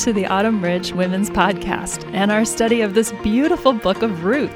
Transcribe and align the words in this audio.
to 0.00 0.14
the 0.14 0.24
Autumn 0.28 0.64
Ridge 0.64 0.94
Women's 0.94 1.28
Podcast 1.28 2.10
and 2.14 2.32
our 2.32 2.46
study 2.46 2.80
of 2.80 2.94
this 2.94 3.12
beautiful 3.22 3.74
book 3.74 4.00
of 4.00 4.24
Ruth. 4.24 4.50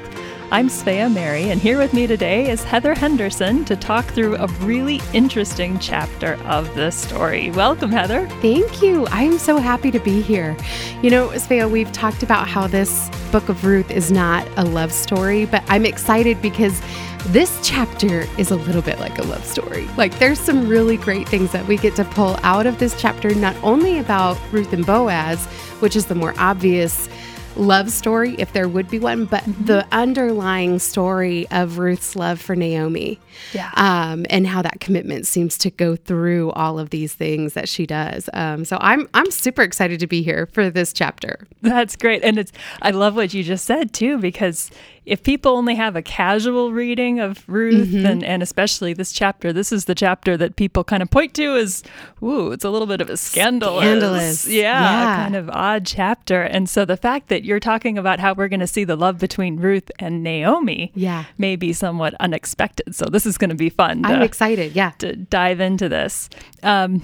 I'm 0.49 0.69
Svea 0.69 1.13
Mary, 1.13 1.51
and 1.51 1.61
here 1.61 1.77
with 1.77 1.93
me 1.93 2.07
today 2.07 2.49
is 2.49 2.63
Heather 2.63 2.95
Henderson 2.95 3.63
to 3.65 3.75
talk 3.75 4.05
through 4.05 4.37
a 4.37 4.47
really 4.61 5.01
interesting 5.13 5.77
chapter 5.77 6.33
of 6.45 6.73
this 6.73 6.95
story. 6.95 7.51
Welcome, 7.51 7.91
Heather. 7.91 8.27
Thank 8.41 8.81
you. 8.81 9.05
I 9.07 9.21
am 9.21 9.37
so 9.37 9.57
happy 9.57 9.91
to 9.91 9.99
be 9.99 10.19
here. 10.19 10.57
You 11.03 11.11
know, 11.11 11.27
Svea, 11.27 11.69
we've 11.69 11.91
talked 11.91 12.23
about 12.23 12.47
how 12.47 12.65
this 12.65 13.07
book 13.31 13.47
of 13.47 13.63
Ruth 13.63 13.91
is 13.91 14.11
not 14.11 14.47
a 14.57 14.65
love 14.65 14.91
story, 14.91 15.45
but 15.45 15.63
I'm 15.67 15.85
excited 15.85 16.41
because 16.41 16.81
this 17.29 17.59
chapter 17.63 18.27
is 18.37 18.51
a 18.51 18.55
little 18.55 18.81
bit 18.81 18.99
like 18.99 19.17
a 19.17 19.23
love 19.23 19.43
story. 19.45 19.87
Like, 19.97 20.17
there's 20.19 20.39
some 20.39 20.67
really 20.67 20.95
great 20.95 21.27
things 21.27 21.51
that 21.53 21.65
we 21.67 21.77
get 21.77 21.95
to 21.95 22.05
pull 22.05 22.37
out 22.43 22.67
of 22.67 22.77
this 22.77 22.99
chapter, 22.99 23.33
not 23.33 23.55
only 23.63 23.97
about 23.97 24.37
Ruth 24.51 24.71
and 24.73 24.85
Boaz, 24.85 25.43
which 25.79 25.95
is 25.95 26.05
the 26.05 26.15
more 26.15 26.35
obvious 26.37 27.09
love 27.55 27.91
story, 27.91 28.35
if 28.37 28.53
there 28.53 28.67
would 28.67 28.89
be 28.89 28.99
one, 28.99 29.25
but 29.25 29.43
mm-hmm. 29.43 29.65
the 29.65 29.87
underlying 29.91 30.79
story 30.79 31.47
of 31.51 31.77
Ruth's 31.77 32.15
love 32.15 32.41
for 32.41 32.55
Naomi. 32.55 33.19
Yeah. 33.53 33.69
Um, 33.75 34.25
and 34.29 34.47
how 34.47 34.61
that 34.61 34.79
commitment 34.79 35.27
seems 35.27 35.57
to 35.59 35.69
go 35.69 35.95
through 35.95 36.51
all 36.51 36.79
of 36.79 36.89
these 36.89 37.13
things 37.13 37.53
that 37.53 37.67
she 37.67 37.85
does. 37.85 38.29
Um, 38.33 38.63
so 38.65 38.77
I'm 38.79 39.09
I'm 39.13 39.29
super 39.29 39.61
excited 39.61 39.99
to 39.99 40.07
be 40.07 40.21
here 40.21 40.45
for 40.47 40.69
this 40.69 40.93
chapter. 40.93 41.45
That's 41.61 41.95
great. 41.95 42.23
And 42.23 42.37
it's 42.37 42.51
I 42.81 42.91
love 42.91 43.15
what 43.15 43.33
you 43.33 43.43
just 43.43 43.65
said 43.65 43.93
too, 43.93 44.19
because 44.19 44.71
if 45.05 45.21
people 45.21 45.51
only 45.55 45.75
have 45.75 45.95
a 45.95 46.01
casual 46.01 46.71
reading 46.71 47.19
of 47.19 47.47
Ruth 47.47 47.89
mm-hmm. 47.89 48.05
and, 48.07 48.23
and 48.23 48.41
especially 48.41 48.93
this 48.93 49.11
chapter, 49.11 49.53
this 49.53 49.71
is 49.71 49.85
the 49.85 49.93
chapter 49.93 50.35
that 50.37 50.55
people 50.55 50.83
kind 50.83 51.03
of 51.03 51.11
point 51.11 51.35
to 51.35 51.55
as, 51.57 51.83
ooh, 52.23 52.51
it's 52.51 52.65
a 52.65 52.71
little 52.71 52.87
bit 52.87 53.01
of 53.01 53.09
a 53.11 53.17
scandalous, 53.17 53.83
scandalous. 53.83 54.47
Yeah, 54.47 54.81
yeah, 54.81 55.15
kind 55.17 55.35
of 55.35 55.47
odd 55.51 55.85
chapter. 55.85 56.41
And 56.41 56.67
so 56.67 56.85
the 56.85 56.97
fact 56.97 57.27
that 57.27 57.43
you're 57.45 57.59
talking 57.59 57.97
about 57.97 58.19
how 58.19 58.33
we're 58.33 58.47
going 58.47 58.59
to 58.59 58.67
see 58.67 58.83
the 58.83 58.95
love 58.95 59.19
between 59.19 59.57
Ruth 59.57 59.91
and 59.99 60.23
Naomi 60.23 60.91
yeah. 60.95 61.25
may 61.37 61.55
be 61.55 61.73
somewhat 61.73 62.13
unexpected. 62.19 62.95
So 62.95 63.05
this 63.05 63.25
is 63.25 63.37
going 63.37 63.51
to 63.51 63.55
be 63.55 63.69
fun. 63.69 64.03
To, 64.03 64.09
I'm 64.09 64.21
excited, 64.21 64.75
yeah. 64.75 64.91
To 64.99 65.15
dive 65.15 65.59
into 65.59 65.87
this. 65.87 66.29
Um, 66.63 67.01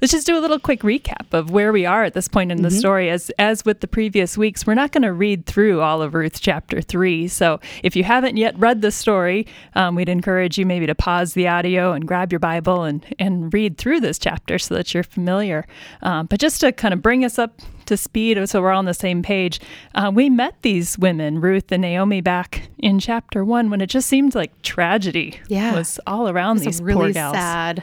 Let's 0.00 0.12
just 0.12 0.26
do 0.26 0.36
a 0.36 0.40
little 0.40 0.58
quick 0.58 0.80
recap 0.80 1.32
of 1.32 1.50
where 1.50 1.72
we 1.72 1.86
are 1.86 2.04
at 2.04 2.14
this 2.14 2.28
point 2.28 2.50
in 2.50 2.58
mm-hmm. 2.58 2.64
the 2.64 2.70
story. 2.70 3.10
As 3.10 3.30
as 3.38 3.64
with 3.64 3.80
the 3.80 3.88
previous 3.88 4.36
weeks, 4.36 4.66
we're 4.66 4.74
not 4.74 4.92
going 4.92 5.02
to 5.02 5.12
read 5.12 5.46
through 5.46 5.80
all 5.80 6.02
of 6.02 6.14
Ruth 6.14 6.40
chapter 6.40 6.80
three. 6.80 7.28
So 7.28 7.60
if 7.82 7.94
you 7.94 8.04
haven't 8.04 8.36
yet 8.36 8.58
read 8.58 8.82
the 8.82 8.90
story, 8.90 9.46
um, 9.74 9.94
we'd 9.94 10.08
encourage 10.08 10.58
you 10.58 10.66
maybe 10.66 10.86
to 10.86 10.94
pause 10.94 11.34
the 11.34 11.48
audio 11.48 11.92
and 11.92 12.06
grab 12.06 12.32
your 12.32 12.40
Bible 12.40 12.82
and 12.82 13.04
and 13.18 13.52
read 13.52 13.78
through 13.78 14.00
this 14.00 14.18
chapter 14.18 14.58
so 14.58 14.74
that 14.74 14.92
you're 14.92 15.02
familiar. 15.02 15.66
Um, 16.02 16.26
but 16.26 16.40
just 16.40 16.60
to 16.60 16.72
kind 16.72 16.94
of 16.94 17.02
bring 17.02 17.24
us 17.24 17.38
up 17.38 17.60
to 17.86 17.96
speed, 17.96 18.48
so 18.48 18.62
we're 18.62 18.70
all 18.70 18.78
on 18.78 18.84
the 18.84 18.94
same 18.94 19.22
page. 19.22 19.60
Uh, 19.94 20.10
we 20.14 20.30
met 20.30 20.54
these 20.62 20.96
women, 20.98 21.40
Ruth 21.40 21.70
and 21.72 21.82
Naomi, 21.82 22.20
back 22.20 22.68
in 22.78 22.98
chapter 22.98 23.44
one 23.44 23.70
when 23.70 23.80
it 23.80 23.86
just 23.86 24.08
seemed 24.08 24.34
like 24.34 24.62
tragedy 24.62 25.40
yeah. 25.48 25.74
was 25.74 25.98
all 26.06 26.28
around 26.28 26.58
these 26.58 26.80
really 26.80 27.06
poor 27.06 27.12
gals. 27.12 27.34
Sad, 27.34 27.82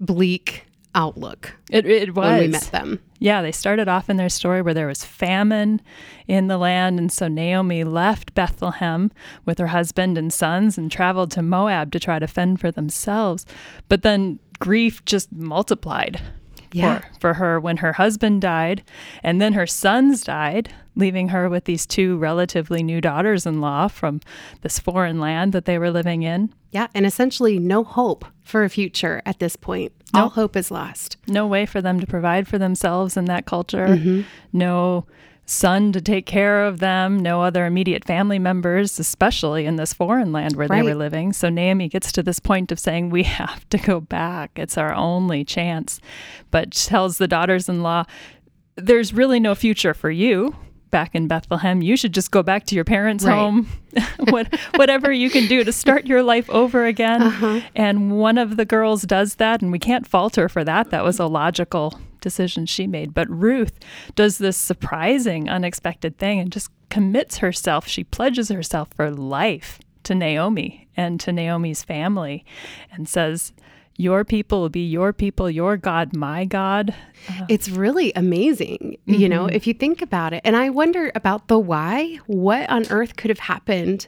bleak 0.00 0.64
outlook. 0.94 1.54
It, 1.70 1.86
it 1.86 2.14
was 2.14 2.24
when 2.24 2.40
we 2.40 2.48
met 2.48 2.70
them. 2.72 3.00
Yeah, 3.18 3.42
they 3.42 3.52
started 3.52 3.88
off 3.88 4.08
in 4.08 4.16
their 4.16 4.28
story 4.28 4.62
where 4.62 4.74
there 4.74 4.86
was 4.86 5.04
famine 5.04 5.80
in 6.26 6.46
the 6.46 6.58
land, 6.58 6.98
and 6.98 7.10
so 7.12 7.28
Naomi 7.28 7.84
left 7.84 8.34
Bethlehem 8.34 9.10
with 9.44 9.58
her 9.58 9.68
husband 9.68 10.16
and 10.16 10.32
sons 10.32 10.78
and 10.78 10.90
traveled 10.90 11.30
to 11.32 11.42
Moab 11.42 11.92
to 11.92 12.00
try 12.00 12.18
to 12.18 12.26
fend 12.26 12.60
for 12.60 12.70
themselves. 12.70 13.44
But 13.88 14.02
then 14.02 14.38
grief 14.58 15.04
just 15.04 15.32
multiplied 15.32 16.20
yeah. 16.72 16.98
for, 16.98 17.20
for 17.20 17.34
her 17.34 17.60
when 17.60 17.78
her 17.78 17.94
husband 17.94 18.42
died, 18.42 18.82
and 19.22 19.40
then 19.40 19.52
her 19.54 19.66
sons 19.66 20.24
died, 20.24 20.72
leaving 20.94 21.28
her 21.28 21.48
with 21.48 21.64
these 21.64 21.86
two 21.86 22.16
relatively 22.18 22.82
new 22.82 23.00
daughters 23.00 23.46
in 23.46 23.60
law 23.60 23.88
from 23.88 24.20
this 24.62 24.78
foreign 24.78 25.20
land 25.20 25.52
that 25.52 25.64
they 25.64 25.78
were 25.78 25.90
living 25.90 26.22
in. 26.22 26.52
Yeah, 26.70 26.88
and 26.94 27.06
essentially 27.06 27.58
no 27.58 27.84
hope 27.84 28.24
for 28.42 28.64
a 28.64 28.68
future 28.68 29.22
at 29.24 29.38
this 29.38 29.56
point. 29.56 29.92
Nope. 30.14 30.22
All 30.22 30.28
hope 30.30 30.56
is 30.56 30.70
lost. 30.70 31.16
No 31.26 31.46
way 31.46 31.66
for 31.66 31.82
them 31.82 32.00
to 32.00 32.06
provide 32.06 32.48
for 32.48 32.58
themselves 32.58 33.16
in 33.16 33.26
that 33.26 33.46
culture. 33.46 33.88
Mm-hmm. 33.88 34.22
No 34.52 35.06
son 35.44 35.92
to 35.92 36.00
take 36.00 36.26
care 36.26 36.64
of 36.64 36.78
them, 36.78 37.18
no 37.18 37.42
other 37.42 37.64
immediate 37.64 38.04
family 38.04 38.38
members, 38.38 38.98
especially 38.98 39.64
in 39.64 39.76
this 39.76 39.94
foreign 39.94 40.30
land 40.30 40.56
where 40.56 40.66
right. 40.68 40.82
they 40.82 40.88
were 40.88 40.94
living. 40.94 41.32
So 41.32 41.48
Naomi 41.48 41.88
gets 41.88 42.12
to 42.12 42.22
this 42.22 42.38
point 42.38 42.70
of 42.70 42.78
saying, 42.78 43.10
We 43.10 43.22
have 43.24 43.68
to 43.70 43.78
go 43.78 44.00
back. 44.00 44.52
It's 44.56 44.78
our 44.78 44.94
only 44.94 45.44
chance. 45.44 46.00
But 46.50 46.72
tells 46.72 47.18
the 47.18 47.28
daughters 47.28 47.68
in 47.68 47.82
law, 47.82 48.04
There's 48.76 49.12
really 49.12 49.40
no 49.40 49.54
future 49.54 49.94
for 49.94 50.10
you 50.10 50.54
back 50.90 51.14
in 51.14 51.28
Bethlehem. 51.28 51.82
You 51.82 51.96
should 51.96 52.14
just 52.14 52.30
go 52.30 52.42
back 52.42 52.66
to 52.66 52.74
your 52.74 52.84
parents' 52.84 53.24
right. 53.24 53.34
home, 53.34 53.68
what, 54.30 54.52
whatever 54.76 55.12
you 55.12 55.30
can 55.30 55.46
do 55.48 55.64
to 55.64 55.72
start 55.72 56.06
your 56.06 56.22
life 56.22 56.48
over 56.50 56.86
again. 56.86 57.22
Uh-huh. 57.22 57.60
And 57.74 58.18
one 58.18 58.38
of 58.38 58.56
the 58.56 58.64
girls 58.64 59.02
does 59.02 59.36
that, 59.36 59.62
and 59.62 59.72
we 59.72 59.78
can't 59.78 60.06
fault 60.06 60.36
her 60.36 60.48
for 60.48 60.64
that. 60.64 60.90
That 60.90 61.04
was 61.04 61.18
a 61.18 61.26
logical 61.26 62.00
decision 62.20 62.66
she 62.66 62.86
made. 62.86 63.14
But 63.14 63.28
Ruth 63.30 63.78
does 64.14 64.38
this 64.38 64.56
surprising, 64.56 65.48
unexpected 65.48 66.18
thing 66.18 66.40
and 66.40 66.52
just 66.52 66.70
commits 66.90 67.38
herself. 67.38 67.86
She 67.86 68.04
pledges 68.04 68.48
herself 68.48 68.88
for 68.94 69.10
life 69.10 69.78
to 70.04 70.14
Naomi 70.14 70.88
and 70.96 71.20
to 71.20 71.32
Naomi's 71.32 71.84
family 71.84 72.44
and 72.90 73.08
says, 73.08 73.52
your 73.98 74.24
people 74.24 74.60
will 74.60 74.68
be 74.68 74.86
your 74.86 75.12
people, 75.12 75.50
your 75.50 75.76
God, 75.76 76.14
my 76.14 76.44
God. 76.44 76.94
Uh, 77.28 77.46
it's 77.48 77.68
really 77.68 78.12
amazing, 78.14 78.96
mm-hmm. 79.08 79.20
you 79.20 79.28
know, 79.28 79.46
mm-hmm. 79.46 79.56
if 79.56 79.66
you 79.66 79.74
think 79.74 80.00
about 80.00 80.32
it. 80.32 80.40
And 80.44 80.56
I 80.56 80.70
wonder 80.70 81.10
about 81.16 81.48
the 81.48 81.58
why. 81.58 82.20
What 82.26 82.70
on 82.70 82.86
earth 82.90 83.16
could 83.16 83.28
have 83.28 83.40
happened 83.40 84.06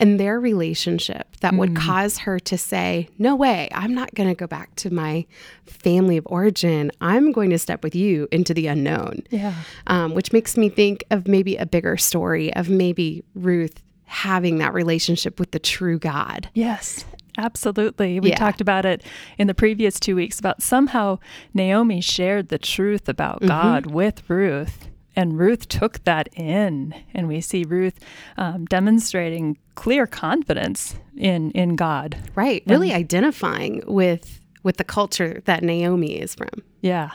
in 0.00 0.16
their 0.16 0.38
relationship 0.40 1.36
that 1.40 1.54
mm 1.54 1.58
would 1.58 1.74
cause 1.74 2.18
her 2.18 2.38
to 2.38 2.56
say, 2.56 3.08
No 3.18 3.34
way, 3.34 3.68
I'm 3.72 3.92
not 3.92 4.14
going 4.14 4.28
to 4.28 4.34
go 4.34 4.46
back 4.46 4.76
to 4.76 4.90
my 4.92 5.26
family 5.66 6.16
of 6.16 6.24
origin. 6.30 6.92
I'm 7.00 7.32
going 7.32 7.50
to 7.50 7.58
step 7.58 7.82
with 7.82 7.96
you 7.96 8.28
into 8.30 8.54
the 8.54 8.68
unknown. 8.68 9.24
Yeah. 9.30 9.54
Um, 9.88 10.14
which 10.14 10.32
makes 10.32 10.56
me 10.56 10.68
think 10.68 11.02
of 11.10 11.26
maybe 11.26 11.56
a 11.56 11.66
bigger 11.66 11.96
story 11.96 12.54
of 12.54 12.70
maybe 12.70 13.24
Ruth 13.34 13.82
having 14.04 14.58
that 14.58 14.72
relationship 14.72 15.38
with 15.38 15.50
the 15.50 15.58
true 15.58 15.98
God. 15.98 16.48
Yes. 16.54 17.04
Absolutely. 17.38 18.18
We 18.18 18.30
yeah. 18.30 18.36
talked 18.36 18.60
about 18.60 18.84
it 18.84 19.02
in 19.38 19.46
the 19.46 19.54
previous 19.54 20.00
two 20.00 20.16
weeks 20.16 20.40
about 20.40 20.60
somehow 20.60 21.20
Naomi 21.54 22.00
shared 22.00 22.48
the 22.48 22.58
truth 22.58 23.08
about 23.08 23.36
mm-hmm. 23.36 23.46
God 23.46 23.86
with 23.86 24.28
Ruth. 24.28 24.88
And 25.14 25.38
Ruth 25.38 25.66
took 25.68 26.04
that 26.04 26.28
in, 26.34 26.94
and 27.12 27.26
we 27.26 27.40
see 27.40 27.64
Ruth 27.64 27.98
um, 28.36 28.66
demonstrating 28.66 29.56
clear 29.74 30.06
confidence 30.06 30.96
in 31.16 31.50
in 31.52 31.74
God. 31.74 32.16
Right, 32.36 32.62
really 32.66 32.92
identifying 32.92 33.82
with 33.86 34.40
with 34.62 34.76
the 34.76 34.84
culture 34.84 35.42
that 35.44 35.64
Naomi 35.64 36.20
is 36.20 36.36
from. 36.36 36.62
Yeah, 36.82 37.10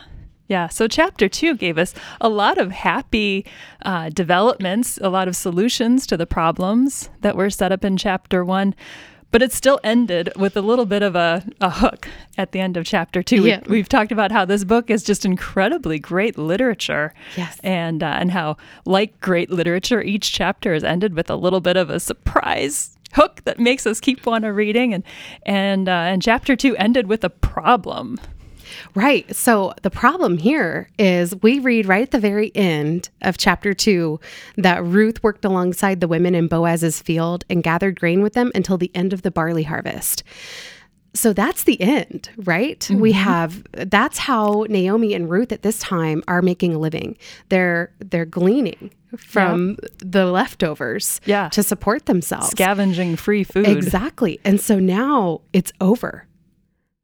yeah. 0.50 0.68
So, 0.68 0.90
chapter 0.90 1.30
two 1.30 1.56
gave 1.56 1.78
us 1.78 1.94
a 2.20 2.28
lot 2.28 2.58
of 2.58 2.72
happy 2.72 3.46
uh, 3.86 4.10
developments, 4.10 5.00
a 5.02 5.10
lot 5.10 5.30
of 5.30 5.36
solutions 5.36 6.06
to 6.08 6.18
the 6.18 6.28
problems 6.28 7.10
that 7.22 7.38
were 7.38 7.50
set 7.50 7.72
up 7.72 7.86
in 7.86 7.96
chapter 7.96 8.44
one. 8.44 8.76
But 9.34 9.42
it 9.42 9.52
still 9.52 9.80
ended 9.84 10.32
with 10.38 10.56
a 10.56 10.62
little 10.62 10.86
bit 10.86 11.02
of 11.02 11.16
a, 11.16 11.44
a 11.60 11.72
hook 11.72 12.08
at 12.38 12.52
the 12.52 12.60
end 12.60 12.78
of 12.78 12.86
chapter 12.86 13.24
two. 13.24 13.44
Yeah. 13.46 13.62
We, 13.68 13.80
have 13.80 13.90
talked 13.90 14.12
about 14.12 14.32
how 14.32 14.46
this 14.46 14.64
book 14.64 14.92
is 14.92 15.04
just 15.04 15.26
incredibly 15.26 15.98
great 15.98 16.38
literature. 16.38 17.16
Yes. 17.36 17.60
And, 17.64 18.04
uh, 18.04 18.18
and 18.20 18.30
how, 18.30 18.58
like 18.86 19.20
great 19.22 19.50
literature, 19.50 20.04
each 20.04 20.32
chapter 20.32 20.76
is 20.76 20.84
ended 20.84 21.16
with 21.16 21.32
a 21.32 21.36
little 21.36 21.62
bit 21.62 21.78
of 21.78 21.90
a 21.90 22.00
surprise 22.00 22.96
hook 23.14 23.42
that 23.46 23.60
makes 23.60 23.88
us 23.88 24.00
keep 24.00 24.28
on 24.28 24.44
reading. 24.44 24.94
And, 24.94 25.04
and, 25.48 25.90
uh, 25.90 25.92
and 25.92 26.22
chapter 26.22 26.56
two 26.56 26.78
ended 26.78 27.08
with 27.08 27.24
a 27.24 27.30
problem. 27.32 28.20
Right. 28.96 29.34
So 29.36 29.74
the 29.82 29.90
problem 29.90 30.38
here 30.38 30.90
is 30.98 31.36
we 31.42 31.60
read 31.60 31.86
right 31.86 32.04
at 32.04 32.12
the 32.12 32.20
very 32.20 32.52
end 32.56 33.10
of 33.22 33.38
chapter 33.38 33.74
two 33.74 34.20
that 34.58 34.84
Ruth 34.84 35.22
worked 35.24 35.46
alongside 35.46 36.00
the 36.00 36.08
women 36.08 36.36
in 36.36 36.48
Boaz's 36.48 37.02
field 37.02 37.46
and 37.50 37.64
gathered 37.64 38.00
grain 38.00 38.22
with 38.22 38.34
them 38.34 38.52
until 38.56 38.78
the 38.78 38.92
end 38.96 39.14
of 39.14 39.22
the 39.22 39.32
barley 39.32 39.64
harvest. 39.64 40.24
So 41.16 41.32
that's 41.32 41.64
the 41.64 41.80
end, 41.80 42.30
right? 42.38 42.80
Mm-hmm. 42.80 43.00
We 43.00 43.12
have 43.12 43.64
that's 43.72 44.18
how 44.18 44.66
Naomi 44.68 45.14
and 45.14 45.30
Ruth 45.30 45.52
at 45.52 45.62
this 45.62 45.78
time 45.80 46.24
are 46.28 46.42
making 46.42 46.74
a 46.74 46.80
living. 46.80 47.18
They're 47.50 47.92
they're 48.00 48.26
gleaning 48.26 48.92
from 49.18 49.78
the 50.00 50.26
leftovers 50.26 51.22
yeah. 51.26 51.50
to 51.50 51.62
support 51.62 52.08
themselves. 52.08 52.50
Scavenging 52.50 53.16
free 53.16 53.44
food. 53.44 53.68
Exactly. 53.68 54.40
And 54.44 54.60
so 54.60 54.80
now 54.80 55.42
it's 55.54 55.72
over 55.80 56.26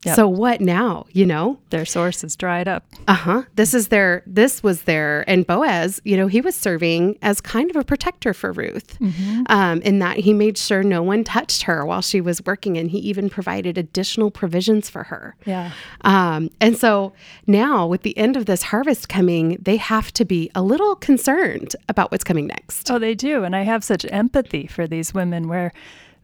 Yep. 0.06 0.16
So 0.16 0.30
what 0.30 0.62
now? 0.62 1.07
You 1.12 1.25
know, 1.25 1.60
their 1.72 1.84
source 1.84 2.24
is 2.24 2.38
dried 2.38 2.69
up. 2.69 2.86
Uh 3.10 3.13
huh. 3.16 3.44
This 3.56 3.74
is 3.74 3.90
their. 3.90 4.24
This 4.25 4.63
was 4.63 4.84
their. 4.84 5.30
And 5.30 5.46
Boaz, 5.46 6.01
you 6.06 6.16
know, 6.16 6.28
he 6.28 6.40
was 6.40 6.56
serving 6.56 7.18
as 7.22 7.42
kind 7.42 7.69
of 7.69 7.75
a 7.75 7.84
protector 7.84 8.34
for 8.34 8.54
Ruth, 8.54 8.98
mm-hmm. 9.00 9.44
um, 9.48 9.81
in 9.81 10.00
that 10.00 10.16
he 10.18 10.34
made 10.34 10.57
sure 10.57 10.84
no 10.84 11.04
one 11.04 11.25
touched 11.25 11.63
her 11.63 11.86
while 11.86 12.01
she 12.01 12.22
was 12.22 12.42
working, 12.46 12.78
and 12.78 12.90
he 12.90 13.00
even 13.00 13.30
provided 13.30 13.78
additional 13.78 14.31
provisions 14.31 14.90
for 14.90 15.04
her. 15.04 15.36
Yeah. 15.46 15.74
Um, 16.01 16.50
and 16.62 16.78
so 16.78 17.12
now, 17.46 17.86
with 17.86 18.04
the 18.04 18.18
end 18.18 18.38
of 18.38 18.46
this 18.46 18.63
harvest 18.63 19.10
coming, 19.10 19.57
they 19.62 19.75
have 19.75 20.13
to 20.13 20.24
be 20.24 20.50
a 20.56 20.62
little 20.62 20.96
concerned 20.96 21.75
about 21.90 22.10
what's 22.10 22.24
coming 22.24 22.48
next. 22.48 22.90
Oh, 22.90 23.00
they 23.00 23.16
do, 23.16 23.44
and 23.44 23.54
I 23.54 23.63
have 23.63 23.84
such 23.84 24.06
empathy 24.10 24.66
for 24.66 24.88
these 24.88 25.13
women 25.13 25.50
where 25.50 25.74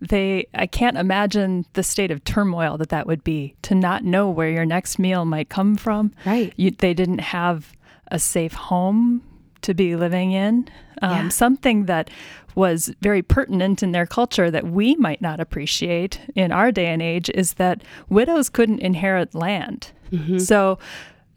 they 0.01 0.47
I 0.53 0.67
can't 0.67 0.97
imagine 0.97 1.65
the 1.73 1.83
state 1.83 2.11
of 2.11 2.23
turmoil 2.23 2.77
that 2.77 2.89
that 2.89 3.07
would 3.07 3.23
be 3.23 3.55
to 3.63 3.75
not 3.75 4.03
know 4.03 4.29
where 4.29 4.49
your 4.49 4.65
next 4.65 4.99
meal 4.99 5.25
might 5.25 5.49
come 5.49 5.75
from. 5.75 6.11
Right. 6.25 6.53
You, 6.57 6.71
they 6.71 6.93
didn't 6.93 7.19
have 7.19 7.73
a 8.11 8.19
safe 8.19 8.53
home 8.53 9.21
to 9.61 9.73
be 9.73 9.95
living 9.95 10.31
in. 10.31 10.69
Um, 11.01 11.11
yeah. 11.25 11.29
Something 11.29 11.85
that 11.85 12.09
was 12.53 12.93
very 13.01 13.21
pertinent 13.21 13.83
in 13.83 13.91
their 13.91 14.05
culture 14.05 14.49
that 14.49 14.65
we 14.65 14.95
might 14.95 15.21
not 15.21 15.39
appreciate 15.39 16.19
in 16.35 16.51
our 16.51 16.71
day 16.71 16.87
and 16.87 17.01
age 17.01 17.29
is 17.31 17.55
that 17.55 17.83
widows 18.07 18.49
couldn't 18.49 18.79
inherit 18.79 19.35
land. 19.35 19.91
Mm-hmm. 20.11 20.37
So 20.37 20.79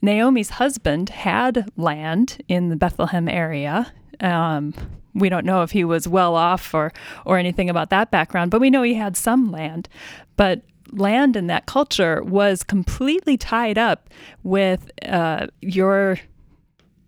Naomi's 0.00 0.50
husband 0.50 1.08
had 1.08 1.68
land 1.76 2.42
in 2.46 2.68
the 2.68 2.76
Bethlehem 2.76 3.28
area. 3.28 3.92
Um, 4.20 4.74
we 5.20 5.28
don't 5.28 5.46
know 5.46 5.62
if 5.62 5.70
he 5.70 5.84
was 5.84 6.08
well 6.08 6.34
off 6.34 6.74
or 6.74 6.92
or 7.24 7.38
anything 7.38 7.70
about 7.70 7.90
that 7.90 8.10
background, 8.10 8.50
but 8.50 8.60
we 8.60 8.70
know 8.70 8.82
he 8.82 8.94
had 8.94 9.16
some 9.16 9.50
land. 9.50 9.88
But 10.36 10.62
land 10.92 11.36
in 11.36 11.46
that 11.48 11.66
culture 11.66 12.22
was 12.22 12.62
completely 12.62 13.36
tied 13.36 13.78
up 13.78 14.08
with 14.42 14.90
uh, 15.06 15.48
your 15.60 16.18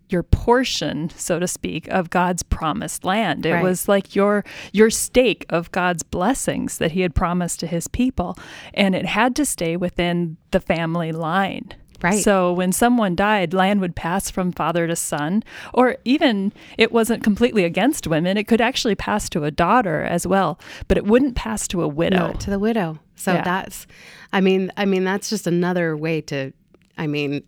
your 0.09 0.23
portion, 0.23 1.09
so 1.11 1.39
to 1.39 1.47
speak, 1.47 1.87
of 1.87 2.09
God's 2.09 2.43
promised 2.43 3.05
land. 3.05 3.45
It 3.45 3.53
right. 3.53 3.63
was 3.63 3.87
like 3.87 4.15
your 4.15 4.43
your 4.73 4.89
stake 4.89 5.45
of 5.49 5.71
God's 5.71 6.03
blessings 6.03 6.77
that 6.79 6.91
He 6.91 7.01
had 7.01 7.15
promised 7.15 7.59
to 7.61 7.67
His 7.67 7.87
people, 7.87 8.37
and 8.73 8.95
it 8.95 9.05
had 9.05 9.35
to 9.37 9.45
stay 9.45 9.77
within 9.77 10.37
the 10.51 10.59
family 10.59 11.11
line. 11.11 11.73
Right. 12.01 12.23
So 12.23 12.51
when 12.51 12.71
someone 12.71 13.15
died, 13.15 13.53
land 13.53 13.79
would 13.81 13.95
pass 13.95 14.31
from 14.31 14.51
father 14.51 14.87
to 14.87 14.95
son, 14.95 15.43
or 15.73 15.97
even 16.03 16.51
it 16.77 16.91
wasn't 16.91 17.23
completely 17.23 17.63
against 17.63 18.07
women. 18.07 18.37
It 18.37 18.47
could 18.47 18.61
actually 18.61 18.95
pass 18.95 19.29
to 19.29 19.43
a 19.43 19.51
daughter 19.51 20.03
as 20.03 20.25
well, 20.25 20.59
but 20.87 20.97
it 20.97 21.05
wouldn't 21.05 21.35
pass 21.35 21.67
to 21.69 21.81
a 21.83 21.87
widow. 21.87 22.27
No, 22.27 22.33
to 22.33 22.49
the 22.49 22.59
widow. 22.59 22.99
So 23.15 23.33
yeah. 23.33 23.43
that's, 23.43 23.85
I 24.33 24.41
mean, 24.41 24.71
I 24.77 24.85
mean 24.85 25.03
that's 25.03 25.29
just 25.29 25.45
another 25.45 25.95
way 25.95 26.21
to, 26.21 26.53
I 26.97 27.07
mean, 27.07 27.43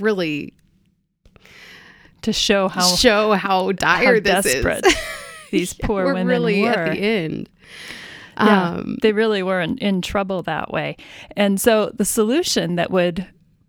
really 0.00 0.54
to 2.22 2.32
show 2.32 2.68
how 2.68 2.94
show 2.96 3.32
how 3.32 3.72
dire 3.72 4.04
how 4.04 4.12
this 4.20 4.44
desperate 4.44 4.86
is. 4.86 4.94
these 5.50 5.74
poor 5.74 6.04
we're 6.04 6.14
women 6.14 6.26
really 6.26 6.62
were. 6.62 6.70
at 6.70 6.92
the 6.92 7.00
end. 7.00 7.48
Yeah, 8.38 8.70
um, 8.70 8.96
they 9.02 9.12
really 9.12 9.42
were 9.42 9.60
in, 9.60 9.76
in 9.78 10.00
trouble 10.00 10.42
that 10.44 10.70
way. 10.70 10.96
And 11.36 11.60
so 11.60 11.90
the 11.94 12.06
solution 12.06 12.76
that 12.76 12.90
would 12.90 13.26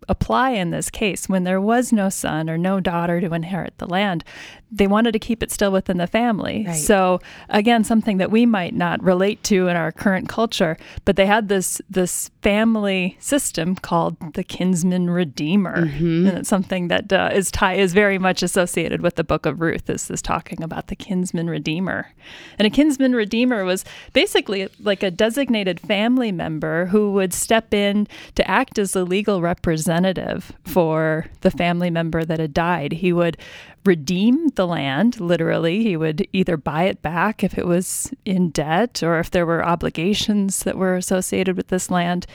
apply 0.08 0.50
in 0.50 0.70
this 0.70 0.90
case 0.90 1.28
when 1.28 1.44
there 1.44 1.60
was 1.60 1.92
no 1.92 2.08
son 2.08 2.48
or 2.48 2.58
no 2.58 2.80
daughter 2.80 3.20
to 3.20 3.32
inherit 3.32 3.76
the 3.78 3.86
land 3.86 4.24
they 4.72 4.86
wanted 4.86 5.12
to 5.12 5.18
keep 5.18 5.42
it 5.42 5.52
still 5.52 5.70
within 5.70 5.98
the 5.98 6.06
family. 6.06 6.64
Right. 6.66 6.72
So 6.72 7.20
again, 7.50 7.84
something 7.84 8.16
that 8.16 8.30
we 8.30 8.46
might 8.46 8.74
not 8.74 9.02
relate 9.02 9.44
to 9.44 9.68
in 9.68 9.76
our 9.76 9.92
current 9.92 10.28
culture, 10.28 10.78
but 11.04 11.16
they 11.16 11.26
had 11.26 11.48
this 11.48 11.80
this 11.90 12.30
family 12.42 13.16
system 13.20 13.76
called 13.76 14.16
the 14.34 14.42
kinsman 14.42 15.08
redeemer, 15.08 15.86
mm-hmm. 15.86 16.26
and 16.26 16.38
it's 16.38 16.48
something 16.48 16.88
that 16.88 17.12
uh, 17.12 17.30
is 17.32 17.50
tie 17.50 17.74
is 17.74 17.92
very 17.92 18.18
much 18.18 18.42
associated 18.42 19.00
with 19.00 19.14
the 19.14 19.24
Book 19.24 19.46
of 19.46 19.60
Ruth. 19.60 19.86
This 19.86 20.10
is 20.10 20.20
talking 20.20 20.62
about 20.62 20.88
the 20.88 20.96
kinsman 20.96 21.48
redeemer, 21.48 22.12
and 22.58 22.66
a 22.66 22.70
kinsman 22.70 23.14
redeemer 23.14 23.64
was 23.64 23.84
basically 24.12 24.68
like 24.80 25.02
a 25.02 25.10
designated 25.10 25.78
family 25.78 26.32
member 26.32 26.86
who 26.86 27.12
would 27.12 27.32
step 27.32 27.72
in 27.72 28.08
to 28.34 28.50
act 28.50 28.78
as 28.78 28.92
the 28.92 29.04
legal 29.04 29.40
representative 29.40 30.52
for 30.64 31.26
the 31.42 31.50
family 31.50 31.90
member 31.90 32.24
that 32.24 32.40
had 32.40 32.52
died. 32.52 32.92
He 32.92 33.12
would 33.12 33.36
redeem 33.84 34.48
the 34.50 34.66
land, 34.66 35.20
literally. 35.20 35.82
He 35.82 35.96
would 35.96 36.26
either 36.32 36.56
buy 36.56 36.84
it 36.84 37.02
back 37.02 37.42
if 37.42 37.58
it 37.58 37.66
was 37.66 38.12
in 38.24 38.50
debt 38.50 39.02
or 39.02 39.18
if 39.18 39.30
there 39.30 39.46
were 39.46 39.64
obligations 39.64 40.60
that 40.60 40.76
were 40.76 40.96
associated 40.96 41.56
with 41.56 41.68
this 41.68 41.90
land. 41.90 42.26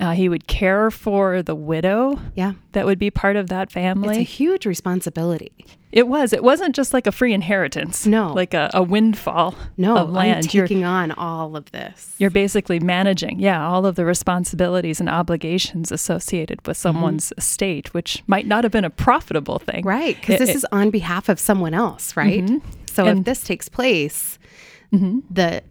Uh, 0.00 0.12
he 0.12 0.28
would 0.28 0.46
care 0.46 0.90
for 0.90 1.42
the 1.42 1.54
widow. 1.54 2.20
Yeah. 2.34 2.54
That 2.72 2.86
would 2.86 2.98
be 2.98 3.10
part 3.10 3.36
of 3.36 3.48
that 3.48 3.70
family. 3.70 4.08
It's 4.10 4.18
a 4.18 4.22
huge 4.22 4.66
responsibility. 4.66 5.52
It 5.92 6.08
was. 6.08 6.32
It 6.32 6.42
wasn't 6.42 6.74
just 6.74 6.92
like 6.92 7.06
a 7.06 7.12
free 7.12 7.32
inheritance. 7.32 8.06
No. 8.06 8.32
Like 8.32 8.54
a, 8.54 8.70
a 8.74 8.82
windfall 8.82 9.54
no, 9.76 9.96
of 9.96 10.10
land. 10.10 10.36
I'm 10.36 10.42
taking 10.42 10.80
you're, 10.80 10.88
on 10.88 11.12
all 11.12 11.56
of 11.56 11.70
this. 11.70 12.14
You're 12.18 12.30
basically 12.30 12.80
managing, 12.80 13.38
yeah, 13.38 13.66
all 13.66 13.86
of 13.86 13.94
the 13.94 14.04
responsibilities 14.04 15.00
and 15.00 15.08
obligations 15.08 15.92
associated 15.92 16.66
with 16.66 16.76
mm-hmm. 16.76 16.82
someone's 16.82 17.26
mm-hmm. 17.26 17.38
estate, 17.38 17.94
which 17.94 18.22
might 18.26 18.46
not 18.46 18.64
have 18.64 18.72
been 18.72 18.84
a 18.84 18.90
profitable 18.90 19.58
thing. 19.58 19.84
Right. 19.84 20.16
Because 20.16 20.38
this 20.38 20.50
it, 20.50 20.56
is 20.56 20.66
on 20.72 20.90
behalf 20.90 21.28
of 21.28 21.38
someone 21.38 21.72
else, 21.72 22.16
right? 22.16 22.44
Mm-hmm. 22.44 22.68
So 22.90 23.06
and, 23.06 23.20
if 23.20 23.24
this 23.24 23.44
takes 23.44 23.68
place, 23.68 24.38
mm-hmm. 24.92 25.20
the 25.30 25.62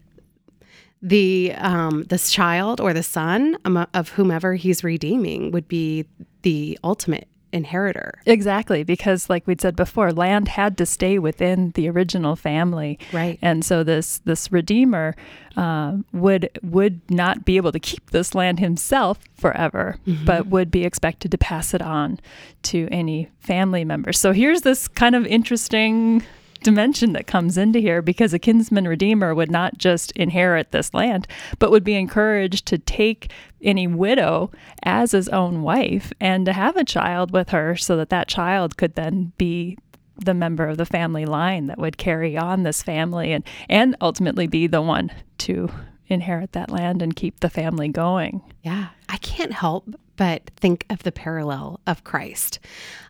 the 1.01 1.53
um, 1.57 2.03
this 2.06 2.31
child 2.31 2.81
or 2.81 2.94
the 2.94 3.03
son 3.03 3.57
of 3.94 4.09
whomever 4.09 4.56
he's 4.56 4.83
redeeming 4.83 5.51
would 5.51 5.67
be 5.67 6.06
the 6.41 6.79
ultimate 6.83 7.27
inheritor. 7.55 8.19
Exactly, 8.25 8.83
because 8.83 9.29
like 9.29 9.47
we'd 9.47 9.61
said 9.61 9.75
before, 9.75 10.11
land 10.11 10.49
had 10.49 10.77
to 10.77 10.85
stay 10.85 11.17
within 11.17 11.71
the 11.71 11.89
original 11.89 12.35
family, 12.35 12.99
right? 13.13 13.39
And 13.41 13.63
so 13.65 13.83
this 13.83 14.19
this 14.25 14.51
redeemer 14.51 15.15
uh, 15.57 15.97
would 16.11 16.49
would 16.61 16.99
not 17.09 17.45
be 17.45 17.57
able 17.57 17.71
to 17.71 17.79
keep 17.79 18.11
this 18.11 18.35
land 18.35 18.59
himself 18.59 19.19
forever, 19.35 19.97
mm-hmm. 20.05 20.25
but 20.25 20.47
would 20.47 20.69
be 20.69 20.83
expected 20.83 21.31
to 21.31 21.37
pass 21.37 21.73
it 21.73 21.81
on 21.81 22.19
to 22.63 22.87
any 22.91 23.29
family 23.39 23.85
member. 23.85 24.11
So 24.11 24.33
here's 24.33 24.61
this 24.61 24.87
kind 24.87 25.15
of 25.15 25.25
interesting 25.25 26.23
dimension 26.65 27.13
that 27.13 27.27
comes 27.27 27.59
into 27.59 27.77
here 27.77 28.01
because 28.01 28.33
a 28.33 28.39
kinsman 28.39 28.88
redeemer 28.88 29.35
would 29.35 29.51
not 29.51 29.77
just 29.77 30.12
inherit 30.13 30.71
this 30.71 30.95
land, 30.95 31.27
but 31.59 31.69
would 31.69 31.83
be 31.83 31.94
encouraged 31.94 32.65
to 32.65 32.79
take 32.79 33.31
any 33.62 33.85
widow 33.85 34.50
as 34.81 35.12
his 35.12 35.29
own 35.29 35.62
wife 35.62 36.12
and 36.19 36.44
to 36.47 36.53
have 36.53 36.75
a 36.75 36.83
child 36.83 37.31
with 37.31 37.50
her 37.50 37.75
so 37.75 37.95
that 37.95 38.09
that 38.09 38.27
child 38.27 38.77
could 38.77 38.95
then 38.95 39.31
be 39.38 39.77
the 40.17 40.33
member 40.33 40.67
of 40.67 40.77
the 40.77 40.88
family 40.88 41.23
line 41.23 41.67
that 41.67 41.77
would 41.77 42.00
carry 42.00 42.35
on 42.35 42.63
this 42.63 42.81
family 42.81 43.31
and 43.31 43.44
and 43.69 43.95
ultimately 44.01 44.47
be 44.47 44.65
the 44.65 44.81
one 44.81 45.12
to 45.38 45.69
inherit 46.07 46.53
that 46.53 46.72
land 46.72 47.01
and 47.01 47.15
keep 47.15 47.41
the 47.41 47.50
family 47.50 47.89
going. 47.89 48.41
Yeah, 48.63 48.88
I 49.07 49.17
can't 49.17 49.53
help 49.53 49.93
but 50.17 50.50
think 50.57 50.86
of 50.89 51.03
the 51.03 51.12
parallel 51.12 51.79
of 51.88 52.03
Christ. 52.03 52.60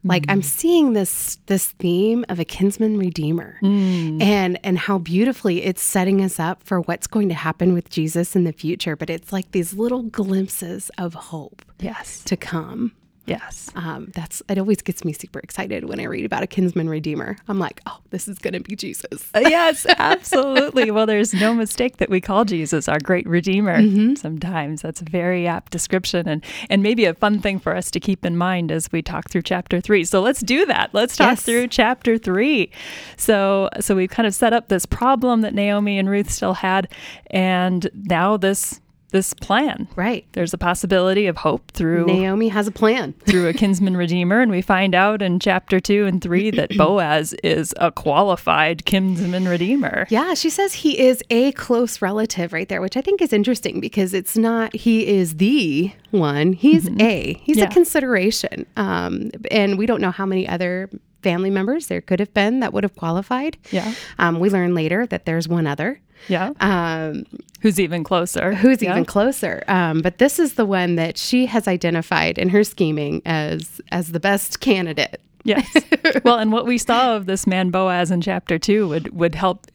Like 0.03 0.23
mm. 0.23 0.31
I'm 0.31 0.41
seeing 0.41 0.93
this 0.93 1.37
this 1.45 1.71
theme 1.73 2.25
of 2.29 2.39
a 2.39 2.45
kinsman 2.45 2.97
redeemer 2.97 3.57
mm. 3.61 4.21
and 4.21 4.59
and 4.63 4.77
how 4.77 4.97
beautifully 4.97 5.63
it's 5.63 5.81
setting 5.81 6.21
us 6.21 6.39
up 6.39 6.63
for 6.63 6.81
what's 6.81 7.07
going 7.07 7.29
to 7.29 7.35
happen 7.35 7.73
with 7.73 7.89
Jesus 7.89 8.35
in 8.35 8.43
the 8.43 8.53
future, 8.53 8.95
but 8.95 9.09
it's 9.09 9.31
like 9.31 9.51
these 9.51 9.73
little 9.73 10.03
glimpses 10.03 10.91
of 10.97 11.13
hope 11.13 11.61
yes 11.79 12.23
to 12.25 12.37
come. 12.37 12.91
Yes. 13.25 13.69
Um, 13.75 14.11
that's 14.13 14.41
it 14.47 14.57
always 14.57 14.81
gets 14.81 15.03
me 15.03 15.13
super 15.13 15.39
excited 15.39 15.85
when 15.85 15.99
I 15.99 16.03
read 16.03 16.25
about 16.25 16.43
a 16.43 16.47
kinsman 16.47 16.89
redeemer. 16.89 17.37
I'm 17.47 17.59
like, 17.59 17.81
oh, 17.85 17.99
this 18.11 18.27
is 18.27 18.37
gonna 18.37 18.59
be 18.59 18.75
Jesus. 18.75 19.29
Uh, 19.33 19.39
yes, 19.39 19.85
absolutely. 19.97 20.91
well, 20.95 21.05
there's 21.05 21.33
no 21.33 21.53
mistake 21.53 21.97
that 21.97 22.09
we 22.09 22.21
call 22.21 22.45
Jesus 22.45 22.87
our 22.87 22.99
great 22.99 23.27
redeemer. 23.27 23.79
Mm-hmm. 23.79 24.15
Sometimes 24.15 24.81
that's 24.81 25.01
a 25.01 25.05
very 25.05 25.47
apt 25.47 25.71
description 25.71 26.27
and 26.27 26.43
and 26.69 26.83
maybe 26.83 27.05
a 27.05 27.13
fun 27.13 27.39
thing 27.39 27.59
for 27.59 27.75
us 27.75 27.89
to 27.91 27.99
keep 27.99 28.25
in 28.25 28.37
mind 28.37 28.71
as 28.71 28.91
we 28.91 29.01
talk 29.01 29.29
through 29.29 29.43
chapter 29.43 29.81
three. 29.81 30.03
So 30.03 30.21
let's 30.21 30.41
do 30.41 30.65
that. 30.67 30.93
Let's 30.93 31.17
talk 31.17 31.31
yes. 31.31 31.43
through 31.43 31.67
chapter 31.67 32.17
three. 32.17 32.71
So 33.17 33.69
so 33.79 33.95
we've 33.95 34.09
kind 34.09 34.27
of 34.27 34.35
set 34.35 34.53
up 34.53 34.67
this 34.67 34.85
problem 34.85 35.41
that 35.41 35.53
Naomi 35.53 35.97
and 35.97 36.09
Ruth 36.09 36.29
still 36.29 36.53
had, 36.53 36.87
and 37.31 37.89
now 37.93 38.37
this 38.37 38.81
this 39.15 39.33
plan. 39.33 39.87
Right. 39.95 40.27
There's 40.33 40.53
a 40.53 40.57
possibility 40.57 41.25
of 41.27 41.37
hope 41.37 41.71
through 41.71 42.05
Naomi 42.05 42.49
has 42.49 42.67
a 42.67 42.71
plan 42.71 43.13
through 43.25 43.47
a 43.47 43.53
kinsman 43.53 43.95
redeemer, 43.95 44.41
and 44.41 44.51
we 44.51 44.61
find 44.61 44.93
out 44.93 45.21
in 45.21 45.39
chapter 45.39 45.79
two 45.79 46.05
and 46.05 46.21
three 46.21 46.51
that 46.51 46.69
Boaz 46.77 47.33
is 47.41 47.73
a 47.77 47.93
qualified 47.93 48.85
kinsman 48.85 49.47
redeemer. 49.47 50.05
Yeah, 50.09 50.33
she 50.33 50.49
says 50.49 50.73
he 50.73 50.99
is 50.99 51.23
a 51.29 51.53
close 51.53 52.01
relative 52.01 52.51
right 52.51 52.67
there, 52.67 52.81
which 52.81 52.97
I 52.97 53.01
think 53.01 53.21
is 53.21 53.31
interesting 53.31 53.79
because 53.79 54.13
it's 54.13 54.37
not 54.37 54.75
he 54.75 55.07
is 55.07 55.37
the 55.37 55.93
one; 56.11 56.51
he's 56.51 56.89
mm-hmm. 56.89 57.01
a 57.01 57.41
he's 57.41 57.57
yeah. 57.57 57.65
a 57.65 57.71
consideration, 57.71 58.65
um, 58.75 59.31
and 59.49 59.77
we 59.77 59.85
don't 59.85 60.01
know 60.01 60.11
how 60.11 60.25
many 60.25 60.45
other 60.45 60.89
family 61.25 61.49
members 61.49 61.87
there 61.87 62.01
could 62.01 62.19
have 62.19 62.31
been 62.35 62.59
that 62.59 62.71
would 62.71 62.83
have 62.83 62.95
qualified. 62.95 63.57
Yeah. 63.71 63.95
Um, 64.19 64.39
we 64.39 64.51
learn 64.51 64.75
later 64.75 65.07
that 65.07 65.25
there's 65.25 65.47
one 65.47 65.65
other. 65.65 65.99
Yeah. 66.27 66.51
Um, 66.59 67.25
who's 67.61 67.79
even 67.79 68.03
closer? 68.03 68.53
Who's 68.53 68.79
yeah. 68.79 68.91
even 68.91 69.05
closer? 69.05 69.63
Um, 69.67 70.01
but 70.01 70.19
this 70.19 70.37
is 70.37 70.53
the 70.53 70.67
one 70.67 70.97
that 70.97 71.17
she 71.17 71.47
has 71.47 71.67
identified 71.67 72.37
in 72.37 72.49
her 72.49 72.63
scheming 72.63 73.23
as 73.25 73.81
as 73.91 74.11
the 74.11 74.19
best 74.19 74.59
candidate. 74.59 75.19
Yes. 75.43 75.67
well, 76.23 76.37
and 76.37 76.51
what 76.51 76.67
we 76.67 76.77
saw 76.77 77.15
of 77.15 77.25
this 77.25 77.47
man 77.47 77.71
Boaz 77.71 78.11
in 78.11 78.21
chapter 78.21 78.59
two 78.59 78.87
would 78.87 79.17
would 79.17 79.33
help 79.33 79.65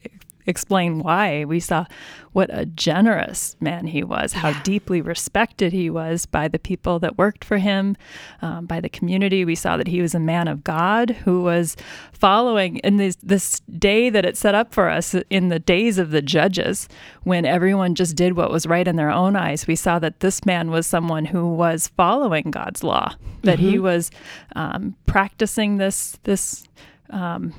explain 0.45 0.99
why. 0.99 1.45
We 1.45 1.59
saw 1.59 1.85
what 2.33 2.49
a 2.51 2.65
generous 2.65 3.55
man 3.59 3.87
he 3.87 4.03
was, 4.03 4.33
how 4.33 4.49
yeah. 4.49 4.63
deeply 4.63 5.01
respected 5.01 5.73
he 5.73 5.89
was 5.89 6.25
by 6.25 6.47
the 6.47 6.59
people 6.59 6.97
that 6.99 7.17
worked 7.17 7.43
for 7.43 7.57
him, 7.57 7.97
um, 8.41 8.65
by 8.65 8.79
the 8.79 8.89
community. 8.89 9.43
We 9.43 9.55
saw 9.55 9.75
that 9.77 9.87
he 9.87 10.01
was 10.01 10.15
a 10.15 10.19
man 10.19 10.47
of 10.47 10.63
God 10.63 11.09
who 11.09 11.43
was 11.43 11.75
following 12.13 12.77
in 12.77 12.97
this, 12.97 13.17
this 13.17 13.59
day 13.77 14.09
that 14.09 14.25
it 14.25 14.37
set 14.37 14.55
up 14.55 14.73
for 14.73 14.89
us 14.89 15.13
in 15.29 15.49
the 15.49 15.59
days 15.59 15.97
of 15.97 16.11
the 16.11 16.21
judges, 16.21 16.87
when 17.23 17.45
everyone 17.45 17.95
just 17.95 18.15
did 18.15 18.33
what 18.33 18.51
was 18.51 18.65
right 18.65 18.87
in 18.87 18.95
their 18.95 19.11
own 19.11 19.35
eyes. 19.35 19.67
We 19.67 19.75
saw 19.75 19.99
that 19.99 20.21
this 20.21 20.45
man 20.45 20.71
was 20.71 20.87
someone 20.87 21.25
who 21.25 21.53
was 21.53 21.89
following 21.97 22.49
God's 22.49 22.83
law, 22.83 23.15
that 23.43 23.59
mm-hmm. 23.59 23.69
he 23.69 23.79
was 23.79 24.09
um, 24.55 24.95
practicing 25.05 25.77
this 25.77 26.17
this. 26.23 26.63
Um, 27.09 27.53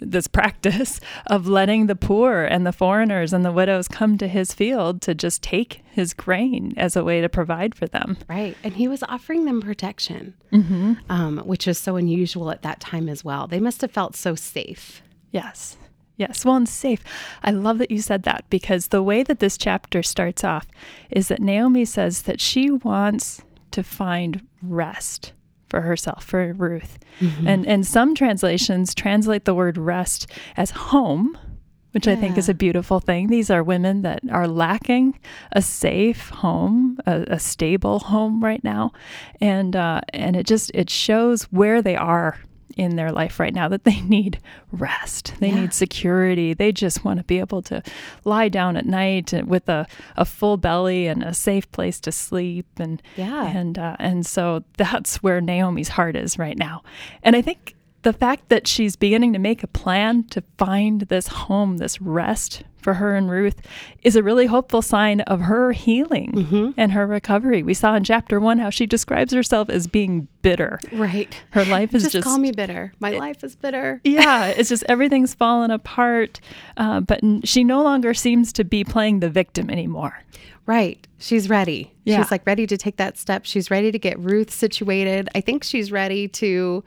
this 0.00 0.26
practice 0.26 1.00
of 1.26 1.46
letting 1.46 1.86
the 1.86 1.96
poor 1.96 2.44
and 2.44 2.66
the 2.66 2.72
foreigners 2.72 3.32
and 3.32 3.44
the 3.44 3.52
widows 3.52 3.88
come 3.88 4.18
to 4.18 4.28
his 4.28 4.52
field 4.52 5.00
to 5.02 5.14
just 5.14 5.42
take 5.42 5.82
his 5.90 6.14
grain 6.14 6.74
as 6.76 6.96
a 6.96 7.04
way 7.04 7.20
to 7.20 7.28
provide 7.28 7.74
for 7.74 7.86
them. 7.86 8.16
Right. 8.28 8.56
And 8.62 8.74
he 8.74 8.88
was 8.88 9.02
offering 9.04 9.44
them 9.44 9.60
protection, 9.60 10.34
mm-hmm. 10.52 10.94
um, 11.08 11.38
which 11.38 11.68
is 11.68 11.78
so 11.78 11.96
unusual 11.96 12.50
at 12.50 12.62
that 12.62 12.80
time 12.80 13.08
as 13.08 13.24
well. 13.24 13.46
They 13.46 13.60
must 13.60 13.80
have 13.80 13.92
felt 13.92 14.16
so 14.16 14.34
safe. 14.34 15.02
Yes. 15.30 15.76
Yes, 16.16 16.44
well, 16.44 16.54
and 16.54 16.68
safe. 16.68 17.02
I 17.42 17.50
love 17.50 17.78
that 17.78 17.90
you 17.90 18.00
said 18.00 18.22
that 18.22 18.44
because 18.48 18.88
the 18.88 19.02
way 19.02 19.24
that 19.24 19.40
this 19.40 19.58
chapter 19.58 20.00
starts 20.00 20.44
off 20.44 20.68
is 21.10 21.26
that 21.26 21.40
Naomi 21.40 21.84
says 21.84 22.22
that 22.22 22.40
she 22.40 22.70
wants 22.70 23.42
to 23.72 23.82
find 23.82 24.46
rest 24.62 25.32
for 25.74 25.80
herself, 25.80 26.22
for 26.22 26.52
Ruth. 26.52 27.00
Mm-hmm. 27.18 27.48
And 27.48 27.66
and 27.66 27.84
some 27.84 28.14
translations 28.14 28.94
translate 28.94 29.44
the 29.44 29.54
word 29.54 29.76
rest 29.76 30.30
as 30.56 30.70
home, 30.70 31.36
which 31.90 32.06
yeah. 32.06 32.12
I 32.12 32.16
think 32.16 32.38
is 32.38 32.48
a 32.48 32.54
beautiful 32.54 33.00
thing. 33.00 33.26
These 33.26 33.50
are 33.50 33.60
women 33.60 34.02
that 34.02 34.20
are 34.30 34.46
lacking 34.46 35.18
a 35.50 35.60
safe 35.60 36.28
home, 36.28 37.00
a, 37.06 37.24
a 37.26 37.38
stable 37.40 37.98
home 37.98 38.42
right 38.42 38.62
now, 38.62 38.92
and 39.40 39.74
uh, 39.74 40.02
and 40.12 40.36
it 40.36 40.46
just 40.46 40.70
it 40.74 40.90
shows 40.90 41.42
where 41.44 41.82
they 41.82 41.96
are 41.96 42.38
in 42.76 42.96
their 42.96 43.12
life 43.12 43.40
right 43.40 43.54
now 43.54 43.68
that 43.68 43.84
they 43.84 44.00
need 44.02 44.38
rest. 44.72 45.34
They 45.40 45.48
yeah. 45.48 45.60
need 45.60 45.74
security. 45.74 46.54
They 46.54 46.72
just 46.72 47.04
want 47.04 47.18
to 47.18 47.24
be 47.24 47.38
able 47.38 47.62
to 47.62 47.82
lie 48.24 48.48
down 48.48 48.76
at 48.76 48.86
night 48.86 49.32
with 49.46 49.68
a, 49.68 49.86
a 50.16 50.24
full 50.24 50.56
belly 50.56 51.06
and 51.06 51.22
a 51.22 51.34
safe 51.34 51.70
place 51.72 52.00
to 52.00 52.12
sleep. 52.12 52.66
And 52.78 53.02
yeah, 53.16 53.46
and 53.46 53.78
uh, 53.78 53.96
and 53.98 54.26
so 54.26 54.64
that's 54.76 55.22
where 55.22 55.40
Naomi's 55.40 55.88
heart 55.88 56.16
is 56.16 56.38
right 56.38 56.58
now. 56.58 56.82
And 57.22 57.36
I 57.36 57.42
think 57.42 57.74
the 58.04 58.12
fact 58.12 58.50
that 58.50 58.68
she's 58.68 58.96
beginning 58.96 59.32
to 59.32 59.38
make 59.38 59.62
a 59.62 59.66
plan 59.66 60.24
to 60.24 60.42
find 60.58 61.02
this 61.02 61.26
home, 61.26 61.78
this 61.78 62.00
rest 62.00 62.62
for 62.80 62.94
her 62.94 63.16
and 63.16 63.30
Ruth, 63.30 63.62
is 64.02 64.14
a 64.14 64.22
really 64.22 64.44
hopeful 64.44 64.82
sign 64.82 65.22
of 65.22 65.40
her 65.40 65.72
healing 65.72 66.32
mm-hmm. 66.32 66.70
and 66.76 66.92
her 66.92 67.06
recovery. 67.06 67.62
We 67.62 67.72
saw 67.72 67.94
in 67.94 68.04
chapter 68.04 68.38
one 68.38 68.58
how 68.58 68.68
she 68.68 68.84
describes 68.84 69.32
herself 69.32 69.70
as 69.70 69.86
being 69.86 70.28
bitter. 70.42 70.78
Right. 70.92 71.34
Her 71.50 71.64
life 71.64 71.94
is 71.94 72.02
just, 72.02 72.12
just 72.12 72.24
call 72.24 72.36
me 72.36 72.52
bitter. 72.52 72.92
My 73.00 73.12
it, 73.12 73.18
life 73.18 73.42
is 73.42 73.56
bitter. 73.56 74.02
yeah, 74.04 74.46
it's 74.56 74.68
just 74.68 74.84
everything's 74.86 75.34
fallen 75.34 75.70
apart. 75.70 76.40
Uh, 76.76 77.00
but 77.00 77.20
she 77.44 77.64
no 77.64 77.82
longer 77.82 78.12
seems 78.12 78.52
to 78.52 78.64
be 78.64 78.84
playing 78.84 79.20
the 79.20 79.30
victim 79.30 79.70
anymore. 79.70 80.22
Right. 80.66 81.06
She's 81.18 81.50
ready. 81.50 81.92
Yeah. 82.04 82.22
She's 82.22 82.30
like 82.30 82.46
ready 82.46 82.66
to 82.66 82.76
take 82.76 82.96
that 82.96 83.18
step. 83.18 83.44
She's 83.44 83.70
ready 83.70 83.92
to 83.92 83.98
get 83.98 84.18
Ruth 84.18 84.50
situated. 84.50 85.28
I 85.34 85.40
think 85.40 85.62
she's 85.62 85.92
ready 85.92 86.28
to 86.28 86.82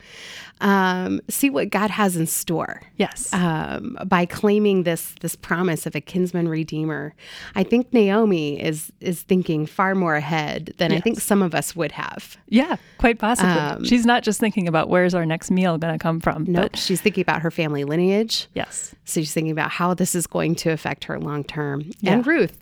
um, 0.62 1.22
see 1.30 1.50
what 1.50 1.70
God 1.70 1.90
has 1.90 2.16
in 2.16 2.26
store. 2.26 2.82
Yes. 2.96 3.32
Um, 3.34 3.98
by 4.06 4.26
claiming 4.26 4.84
this 4.84 5.14
this 5.22 5.36
promise 5.36 5.86
of 5.86 5.96
a 5.96 6.02
kinsman 6.02 6.48
redeemer, 6.48 7.14
I 7.56 7.64
think 7.64 7.94
Naomi 7.94 8.62
is 8.62 8.92
is 9.00 9.22
thinking 9.22 9.66
far 9.66 9.96
more 9.96 10.16
ahead 10.16 10.74
than 10.78 10.92
yes. 10.92 11.00
I 11.00 11.02
think 11.02 11.20
some 11.20 11.42
of 11.42 11.54
us 11.54 11.76
would 11.76 11.92
have. 11.94 12.38
Yeah, 12.48 12.78
quite 12.98 13.20
possibly. 13.20 13.52
Um, 13.52 13.84
she's 13.86 14.06
not 14.06 14.24
just 14.24 14.40
thinking 14.40 14.68
about 14.68 14.90
where's 14.90 15.14
our 15.14 15.26
next 15.26 15.52
meal 15.52 15.78
going 15.78 15.94
to 15.94 16.00
come 16.00 16.20
from. 16.20 16.46
No, 16.46 16.62
nope, 16.62 16.76
she's 16.76 17.02
thinking 17.02 17.22
about 17.22 17.42
her 17.42 17.52
family 17.52 17.84
lineage. 17.84 18.48
Yes. 18.54 18.96
So 19.06 19.22
she's 19.22 19.34
thinking 19.34 19.52
about 19.52 19.72
how 19.72 19.94
this 19.94 20.16
is 20.16 20.28
going 20.28 20.56
to 20.56 20.72
affect 20.72 21.04
her 21.06 21.20
long 21.20 21.44
term. 21.44 21.92
Yeah. 22.00 22.14
And 22.14 22.28
Ruth, 22.28 22.58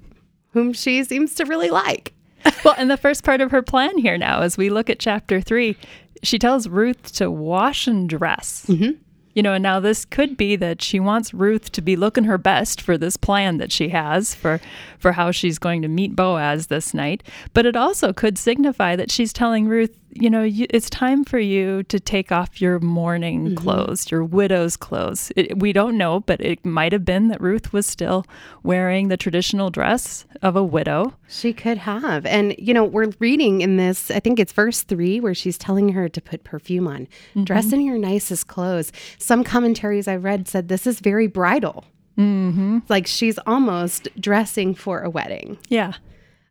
whom 0.52 0.74
she 0.74 1.04
seems 1.04 1.36
to 1.36 1.46
really 1.46 1.70
like. 1.70 2.14
well, 2.66 2.76
and 2.78 2.92
the 2.92 2.98
first 2.98 3.24
part 3.24 3.42
of 3.42 3.52
her 3.52 3.62
plan 3.62 3.98
here 3.98 4.18
now, 4.18 4.42
as 4.42 4.58
we 4.58 4.70
look 4.70 4.90
at 4.90 5.00
chapter 5.00 5.42
three, 5.42 5.78
she 6.28 6.40
tells 6.40 6.68
Ruth 6.68 7.14
to 7.14 7.30
wash 7.32 7.88
and 7.88 8.10
dress. 8.10 8.66
Mm-hmm. 8.68 9.00
You 9.34 9.44
know, 9.44 9.52
and 9.52 9.64
now 9.64 9.82
this 9.82 10.06
could 10.06 10.38
be 10.38 10.56
that 10.56 10.82
she 10.82 10.98
wants 10.98 11.34
Ruth 11.34 11.70
to 11.74 11.82
be 11.82 11.98
looking 11.98 12.24
her 12.24 12.38
best 12.38 12.82
for 12.82 12.98
this 12.98 13.18
plan 13.18 13.58
that 13.58 13.70
she 13.70 13.90
has 13.90 14.34
for 14.34 14.62
for 14.98 15.12
how 15.12 15.32
she's 15.32 15.60
going 15.60 15.82
to 15.82 15.90
meet 15.90 16.16
Boaz 16.16 16.68
this 16.68 16.94
night, 16.94 17.22
but 17.54 17.66
it 17.66 17.76
also 17.76 18.14
could 18.14 18.38
signify 18.38 18.96
that 18.96 19.12
she's 19.12 19.34
telling 19.34 19.68
Ruth, 19.68 20.00
you 20.16 20.30
know, 20.30 20.44
you, 20.44 20.66
it's 20.70 20.90
time 20.90 21.26
for 21.26 21.38
you 21.38 21.84
to 21.84 22.00
take 22.00 22.32
off 22.32 22.62
your 22.62 22.80
mourning 22.80 23.48
mm-hmm. 23.48 23.56
clothes, 23.56 24.10
your 24.10 24.24
widow's 24.24 24.78
clothes. 24.78 25.32
It, 25.36 25.60
we 25.60 25.74
don't 25.74 25.98
know, 25.98 26.22
but 26.22 26.40
it 26.40 26.66
might 26.66 26.94
have 26.94 27.04
been 27.04 27.28
that 27.28 27.42
Ruth 27.42 27.74
was 27.74 27.86
still 27.86 28.26
wearing 28.64 29.10
the 29.10 29.18
traditional 29.18 29.70
dress 29.70 30.26
of 30.42 30.56
a 30.56 30.64
widow. 30.64 31.14
She 31.28 31.52
could 31.52 31.78
have. 31.80 32.26
And, 32.26 32.56
you 32.58 32.74
know, 32.74 32.86
we're 32.86 33.12
reading 33.20 33.60
in 33.60 33.76
this, 33.76 34.10
I 34.10 34.22
think 34.22 34.40
it's 34.40 34.54
verse 34.54 34.84
three, 34.84 35.20
where 35.20 35.36
she's 35.36 35.58
telling 35.58 35.90
her 35.90 36.08
to 36.08 36.22
put 36.22 36.46
perfume 36.46 36.88
on, 36.88 37.02
mm-hmm. 37.02 37.44
dress 37.44 37.74
in 37.74 37.82
your 37.82 37.98
nicest 37.98 38.48
clothes. 38.48 38.94
Some 39.18 39.44
commentaries 39.44 40.08
I 40.08 40.16
read 40.16 40.48
said 40.48 40.70
this 40.70 40.88
is 40.88 41.02
very 41.02 41.28
bridal. 41.28 41.84
Mm-hmm. 42.18 42.80
Like 42.88 43.06
she's 43.06 43.38
almost 43.40 44.08
dressing 44.18 44.76
for 44.76 45.02
a 45.02 45.10
wedding. 45.10 45.58
Yeah 45.68 45.94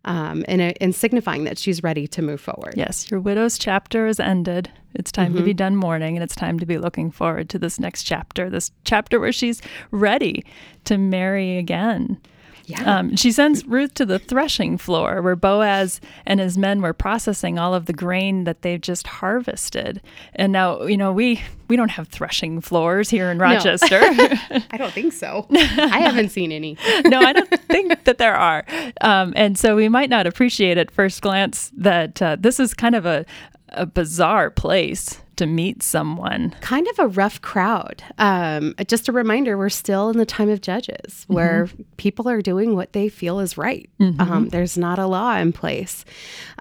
um, 0.04 0.44
and, 0.48 0.60
and 0.80 0.94
signifying 0.94 1.44
that 1.44 1.58
she's 1.58 1.82
ready 1.82 2.06
to 2.08 2.22
move 2.22 2.40
forward. 2.40 2.74
Yes, 2.76 3.10
your 3.10 3.20
widow's 3.20 3.58
chapter 3.58 4.06
is 4.06 4.20
ended. 4.20 4.70
It's 4.94 5.10
time 5.10 5.28
mm-hmm. 5.28 5.38
to 5.38 5.42
be 5.44 5.50
mm-hmm. 5.50 5.56
done 5.56 5.76
mourning, 5.76 6.16
and 6.16 6.22
it's 6.22 6.36
time 6.36 6.58
to 6.60 6.66
be 6.66 6.78
looking 6.78 7.10
forward 7.10 7.48
to 7.50 7.58
this 7.58 7.80
next 7.80 8.04
chapter, 8.04 8.48
this 8.48 8.70
chapter 8.84 9.18
where 9.18 9.32
she's 9.32 9.60
ready 9.90 10.44
to 10.84 10.98
marry 10.98 11.58
again. 11.58 12.20
Yeah. 12.66 12.98
Um, 12.98 13.16
she 13.16 13.30
sends 13.30 13.64
Ruth 13.66 13.94
to 13.94 14.06
the 14.06 14.18
threshing 14.18 14.78
floor 14.78 15.20
where 15.20 15.36
Boaz 15.36 16.00
and 16.24 16.40
his 16.40 16.56
men 16.56 16.80
were 16.80 16.92
processing 16.92 17.58
all 17.58 17.74
of 17.74 17.86
the 17.86 17.92
grain 17.92 18.44
that 18.44 18.62
they've 18.62 18.80
just 18.80 19.06
harvested. 19.06 20.00
And 20.34 20.52
now, 20.52 20.82
you 20.84 20.96
know, 20.96 21.12
we 21.12 21.42
we 21.68 21.76
don't 21.76 21.90
have 21.90 22.08
threshing 22.08 22.60
floors 22.60 23.10
here 23.10 23.30
in 23.30 23.38
Rochester. 23.38 24.00
No. 24.00 24.28
I 24.70 24.76
don't 24.76 24.92
think 24.92 25.12
so. 25.12 25.46
I 25.52 26.00
haven't 26.00 26.30
seen 26.30 26.52
any. 26.52 26.76
no, 27.04 27.20
I 27.20 27.32
don't 27.32 27.50
think 27.68 28.04
that 28.04 28.18
there 28.18 28.34
are. 28.34 28.64
Um, 29.00 29.32
and 29.36 29.58
so 29.58 29.76
we 29.76 29.88
might 29.88 30.10
not 30.10 30.26
appreciate 30.26 30.78
at 30.78 30.90
first 30.90 31.22
glance 31.22 31.70
that 31.76 32.20
uh, 32.22 32.36
this 32.38 32.60
is 32.60 32.74
kind 32.74 32.94
of 32.94 33.06
a, 33.06 33.24
a 33.70 33.86
bizarre 33.86 34.50
place 34.50 35.20
to 35.36 35.46
meet 35.46 35.82
someone. 35.82 36.54
Kind 36.60 36.86
of 36.88 36.98
a 36.98 37.08
rough 37.08 37.40
crowd. 37.42 38.02
Um, 38.18 38.74
just 38.86 39.08
a 39.08 39.12
reminder 39.12 39.56
we're 39.58 39.68
still 39.68 40.10
in 40.10 40.18
the 40.18 40.26
time 40.26 40.48
of 40.48 40.60
judges 40.60 41.24
where 41.28 41.66
mm-hmm. 41.66 41.82
people 41.96 42.28
are 42.28 42.42
doing 42.42 42.74
what 42.74 42.92
they 42.92 43.08
feel 43.08 43.40
is 43.40 43.56
right. 43.56 43.88
Mm-hmm. 44.00 44.20
Um, 44.20 44.48
there's 44.48 44.78
not 44.78 44.98
a 44.98 45.06
law 45.06 45.36
in 45.36 45.52
place. 45.52 46.04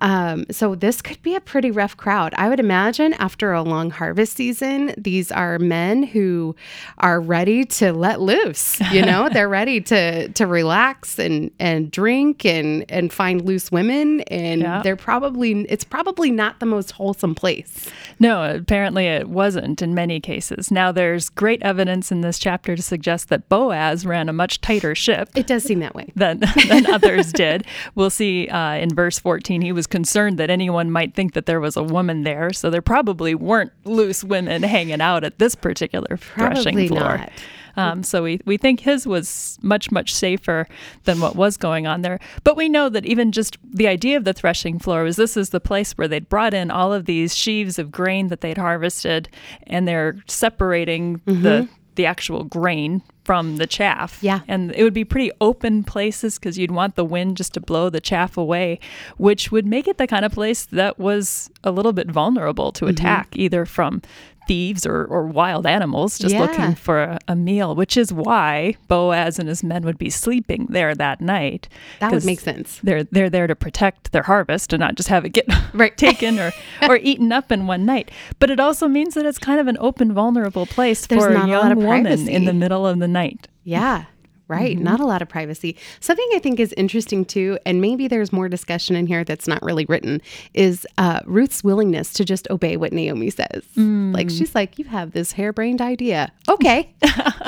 Um, 0.01 0.46
so 0.51 0.75
this 0.75 1.01
could 1.01 1.22
be 1.22 1.36
a 1.36 1.42
pretty 1.42 1.72
rough 1.72 1.96
crowd. 1.98 2.34
I 2.38 2.50
would 2.50 2.60
imagine 2.60 3.13
after 3.13 3.53
a 3.53 3.62
long 3.62 3.89
harvest 3.89 4.34
season, 4.34 4.94
these 4.98 5.32
are 5.32 5.60
men 5.60 6.03
who 6.03 6.56
are 6.98 7.22
ready 7.22 7.65
to 7.65 7.94
let 7.94 8.22
loose. 8.22 8.80
You 8.92 9.01
know, 9.06 9.30
they're 9.30 9.50
ready 9.50 9.82
to 9.82 10.30
to 10.30 10.48
relax 10.48 11.20
and 11.20 11.51
and 11.60 11.92
drink 11.92 12.46
and 12.46 12.86
and 12.89 13.12
find 13.12 13.42
loose 13.46 13.72
women. 13.72 14.22
And 14.22 14.62
yeah. 14.62 14.82
they're 14.82 14.96
probably 14.96 15.65
it's 15.70 15.84
probably 15.84 16.32
not 16.32 16.60
the 16.60 16.65
most 16.65 16.92
wholesome 16.92 17.36
place. 17.36 17.89
No, 18.20 18.60
apparently 18.63 19.08
it 19.08 19.27
wasn't 19.27 19.82
in 19.82 19.93
many 19.93 20.22
cases. 20.22 20.72
Now, 20.72 20.93
there's 20.93 21.27
great 21.27 21.62
evidence 21.62 22.13
in 22.13 22.22
this 22.22 22.39
chapter 22.39 22.77
to 22.77 22.82
suggest 22.82 23.27
that 23.27 23.50
Boaz 23.50 24.05
ran 24.05 24.29
a 24.29 24.34
much 24.34 24.62
tighter 24.62 24.96
ship. 24.96 25.29
It 25.36 25.48
does 25.48 25.65
seem 25.65 25.82
that 25.82 25.93
way. 25.93 26.13
Than, 26.15 26.39
than 26.70 26.86
others 26.86 27.34
did. 27.34 27.65
We'll 27.96 28.10
see 28.10 28.48
uh, 28.48 28.75
in 28.75 28.96
verse 28.96 29.20
14, 29.20 29.62
he 29.62 29.74
was 29.74 29.86
concerned 29.86 30.39
that 30.39 30.50
anyone 30.50 30.89
might 30.89 31.13
think 31.13 31.34
that 31.34 31.46
there 31.46 31.60
was 31.60 31.75
a 31.75 31.84
woman 31.84 32.24
there. 32.24 32.53
So 32.53 32.70
there 32.70 32.82
probably 32.82 33.36
weren't 33.36 33.74
loose 33.84 34.24
women 34.24 34.63
hanging 34.63 35.01
out 35.01 35.25
at 35.25 35.39
this 35.39 35.55
particular 35.55 36.15
probably 36.17 36.63
threshing 36.63 36.88
floor. 36.88 37.17
Not. 37.17 37.32
Um, 37.75 38.03
so 38.03 38.24
we, 38.24 38.39
we 38.46 38.58
think 38.58 38.82
his 38.82 39.08
was 39.08 39.58
much, 39.62 39.92
much 39.92 40.13
safer 40.13 40.68
than 41.06 41.20
what 41.20 41.36
was 41.36 41.58
going 41.58 41.88
on 41.88 42.01
there. 42.01 42.20
But 42.44 42.56
we 42.58 42.70
know 42.70 42.89
that 42.89 43.06
even 43.06 43.32
just 43.32 43.58
the 43.63 43.88
idea 43.88 44.18
of 44.18 44.24
the 44.24 44.34
threshing 44.34 44.80
floor 44.80 45.03
was 45.03 45.15
this 45.15 45.36
is 45.38 45.50
the 45.50 45.60
place 45.60 45.94
where 45.94 46.08
they'd 46.08 46.30
brought 46.30 46.53
in 46.53 46.72
all 46.72 46.94
of 46.94 47.06
these 47.06 47.36
sheaves 47.36 47.80
of 47.80 47.92
grain 47.92 48.27
that 48.27 48.42
they'd 48.42 48.58
harvested 48.58 49.30
and 49.68 49.88
they're 49.88 50.15
separating 50.27 51.20
mm-hmm. 51.20 51.42
the 51.42 51.70
the 51.96 52.06
actual 52.08 52.44
grain 52.44 53.03
from 53.24 53.58
the 53.58 53.68
chaff. 53.68 54.20
Yeah. 54.22 54.42
And 54.48 54.74
it 54.75 54.84
would 54.84 54.94
be 54.94 55.06
pretty 55.06 55.32
open 55.39 55.84
places 55.84 56.38
because 56.38 56.58
you'd 56.58 56.72
want 56.72 56.96
the 56.96 57.06
wind 57.06 57.38
just 57.38 57.53
to 57.53 57.62
blow 57.62 57.89
the 57.89 58.01
chaff 58.01 58.38
away, 58.38 58.80
which 59.18 59.51
would 59.51 59.65
make 59.65 59.88
it 59.88 59.98
the 59.98 60.08
kind 60.08 60.25
of 60.25 60.32
place 60.32 60.65
that 60.65 61.00
was 61.00 61.50
a 61.63 61.72
little 61.72 61.94
bit 61.94 62.10
vulnerable 62.10 62.72
to 62.74 62.86
mm-hmm. 62.86 62.92
attack, 62.92 63.36
either 63.36 63.65
from 63.65 64.01
thieves 64.48 64.86
or, 64.86 65.06
or 65.06 65.25
wild 65.25 65.65
animals 65.65 66.18
just 66.18 66.34
yeah. 66.34 66.42
looking 66.42 66.75
for 66.75 67.03
a, 67.03 67.20
a, 67.27 67.36
meal, 67.36 67.75
which 67.75 67.98
is 67.98 68.13
why 68.13 68.75
Boaz 68.88 69.39
and 69.39 69.48
his 69.48 69.63
men 69.63 69.84
would 69.84 69.98
be 69.98 70.10
sleeping 70.10 70.68
there 70.70 70.96
that 70.96 71.22
night. 71.22 71.68
That 72.00 72.12
would 72.12 72.25
make 72.25 72.39
sense. 72.39 72.80
They're 72.84 73.03
they're 73.03 73.30
there 73.30 73.48
to 73.48 73.56
protect 73.56 74.12
their 74.12 74.24
harvest 74.24 74.74
and 74.74 74.80
not 74.80 74.96
just 74.96 75.10
have 75.10 75.25
it 75.25 75.30
get 75.30 75.46
right. 75.74 75.96
taken 76.03 76.39
or, 76.39 76.51
or 76.82 76.98
eaten 76.98 77.32
up 77.32 77.51
in 77.51 77.68
one 77.68 77.86
night. 77.86 78.12
But 78.39 78.50
it 78.50 78.60
also 78.60 78.88
means 78.88 79.13
that 79.15 79.25
it's 79.25 79.39
kind 79.39 79.60
of 79.60 79.68
an 79.68 79.77
open, 79.80 80.13
vulnerable 80.13 80.65
place 80.65 81.06
There's 81.08 81.24
for 81.24 81.30
a 81.30 81.48
young 81.48 81.72
a 81.72 81.75
woman 81.75 82.27
in 82.27 82.46
the 82.46 82.53
middle 82.53 82.86
of 82.86 83.00
the 83.00 83.08
night. 83.13 83.48
Yeah. 83.63 84.05
Right. 84.50 84.75
Mm-hmm. 84.75 84.84
Not 84.84 85.00
a 85.00 85.05
lot 85.05 85.22
of 85.22 85.29
privacy. 85.29 85.77
Something 86.01 86.27
I 86.36 86.39
think 86.39 86.60
is 86.60 86.74
interesting 86.74 87.24
too, 87.24 87.58
and 87.65 87.79
maybe 87.79 88.10
there's 88.10 88.34
more 88.34 88.50
discussion 88.50 88.96
in 88.96 89.08
here 89.08 89.24
that's 89.24 89.48
not 89.48 89.63
really 89.63 89.86
written, 89.86 90.22
is 90.53 90.86
uh, 90.98 91.22
Ruth's 91.25 91.63
willingness 91.63 92.12
to 92.13 92.25
just 92.25 92.50
obey 92.50 92.75
what 92.75 92.91
Naomi 92.91 93.29
says. 93.29 93.63
Mm. 93.77 94.13
Like 94.13 94.29
she's 94.29 94.53
like, 94.53 94.77
You 94.77 94.86
have 94.86 95.13
this 95.13 95.32
harebrained 95.32 95.82
idea. 95.82 96.32
Okay, 96.50 96.93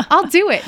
I'll 0.10 0.28
do 0.28 0.50
it. 0.50 0.64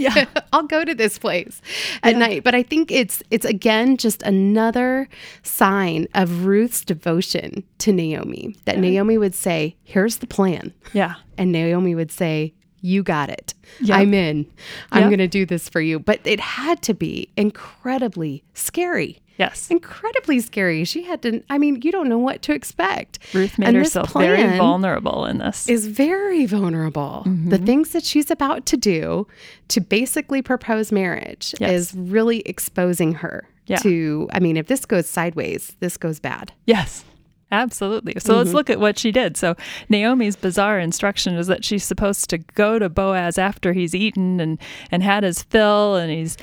Yeah. 0.00 0.26
I'll 0.52 0.64
go 0.64 0.84
to 0.84 0.94
this 0.94 1.18
place 1.18 1.60
at 2.02 2.12
yeah. 2.12 2.18
night. 2.18 2.44
But 2.44 2.54
I 2.54 2.62
think 2.62 2.90
it's 2.90 3.22
it's 3.30 3.44
again 3.44 3.96
just 3.96 4.22
another 4.22 5.08
sign 5.42 6.08
of 6.14 6.44
Ruth's 6.46 6.84
devotion 6.84 7.64
to 7.78 7.92
Naomi. 7.92 8.54
That 8.64 8.76
yeah. 8.76 8.82
Naomi 8.82 9.18
would 9.18 9.34
say, 9.34 9.76
Here's 9.82 10.18
the 10.18 10.26
plan. 10.26 10.72
Yeah. 10.92 11.14
And 11.38 11.52
Naomi 11.52 11.94
would 11.94 12.12
say, 12.12 12.54
you 12.80 13.02
got 13.02 13.30
it. 13.30 13.54
Yep. 13.80 13.98
I'm 13.98 14.14
in. 14.14 14.46
I'm 14.92 15.02
yep. 15.02 15.10
going 15.10 15.18
to 15.18 15.28
do 15.28 15.46
this 15.46 15.68
for 15.68 15.80
you. 15.80 15.98
But 15.98 16.20
it 16.24 16.40
had 16.40 16.82
to 16.82 16.94
be 16.94 17.28
incredibly 17.36 18.42
scary. 18.54 19.20
Yes. 19.36 19.70
Incredibly 19.70 20.40
scary. 20.40 20.84
She 20.84 21.02
had 21.02 21.22
to, 21.22 21.42
I 21.48 21.56
mean, 21.56 21.80
you 21.82 21.90
don't 21.90 22.10
know 22.10 22.18
what 22.18 22.42
to 22.42 22.52
expect. 22.52 23.18
Ruth 23.32 23.58
made 23.58 23.68
and 23.68 23.76
herself 23.76 24.12
very 24.12 24.58
vulnerable 24.58 25.24
in 25.24 25.38
this. 25.38 25.66
Is 25.66 25.86
very 25.86 26.44
vulnerable. 26.44 27.22
Mm-hmm. 27.26 27.48
The 27.48 27.56
things 27.56 27.90
that 27.90 28.04
she's 28.04 28.30
about 28.30 28.66
to 28.66 28.76
do 28.76 29.26
to 29.68 29.80
basically 29.80 30.42
propose 30.42 30.92
marriage 30.92 31.54
yes. 31.58 31.70
is 31.70 31.94
really 31.94 32.40
exposing 32.40 33.14
her 33.14 33.48
yeah. 33.66 33.78
to, 33.78 34.28
I 34.32 34.40
mean, 34.40 34.58
if 34.58 34.66
this 34.66 34.84
goes 34.84 35.08
sideways, 35.08 35.74
this 35.80 35.96
goes 35.96 36.20
bad. 36.20 36.52
Yes. 36.66 37.04
Absolutely. 37.52 38.14
So 38.18 38.30
mm-hmm. 38.30 38.38
let's 38.38 38.52
look 38.52 38.70
at 38.70 38.80
what 38.80 38.98
she 38.98 39.10
did. 39.10 39.36
So 39.36 39.56
Naomi's 39.88 40.36
bizarre 40.36 40.78
instruction 40.78 41.34
is 41.34 41.48
that 41.48 41.64
she's 41.64 41.84
supposed 41.84 42.30
to 42.30 42.38
go 42.38 42.78
to 42.78 42.88
Boaz 42.88 43.38
after 43.38 43.72
he's 43.72 43.94
eaten 43.94 44.40
and 44.40 44.58
and 44.90 45.02
had 45.02 45.24
his 45.24 45.42
fill 45.42 45.96
and 45.96 46.10
he's 46.10 46.36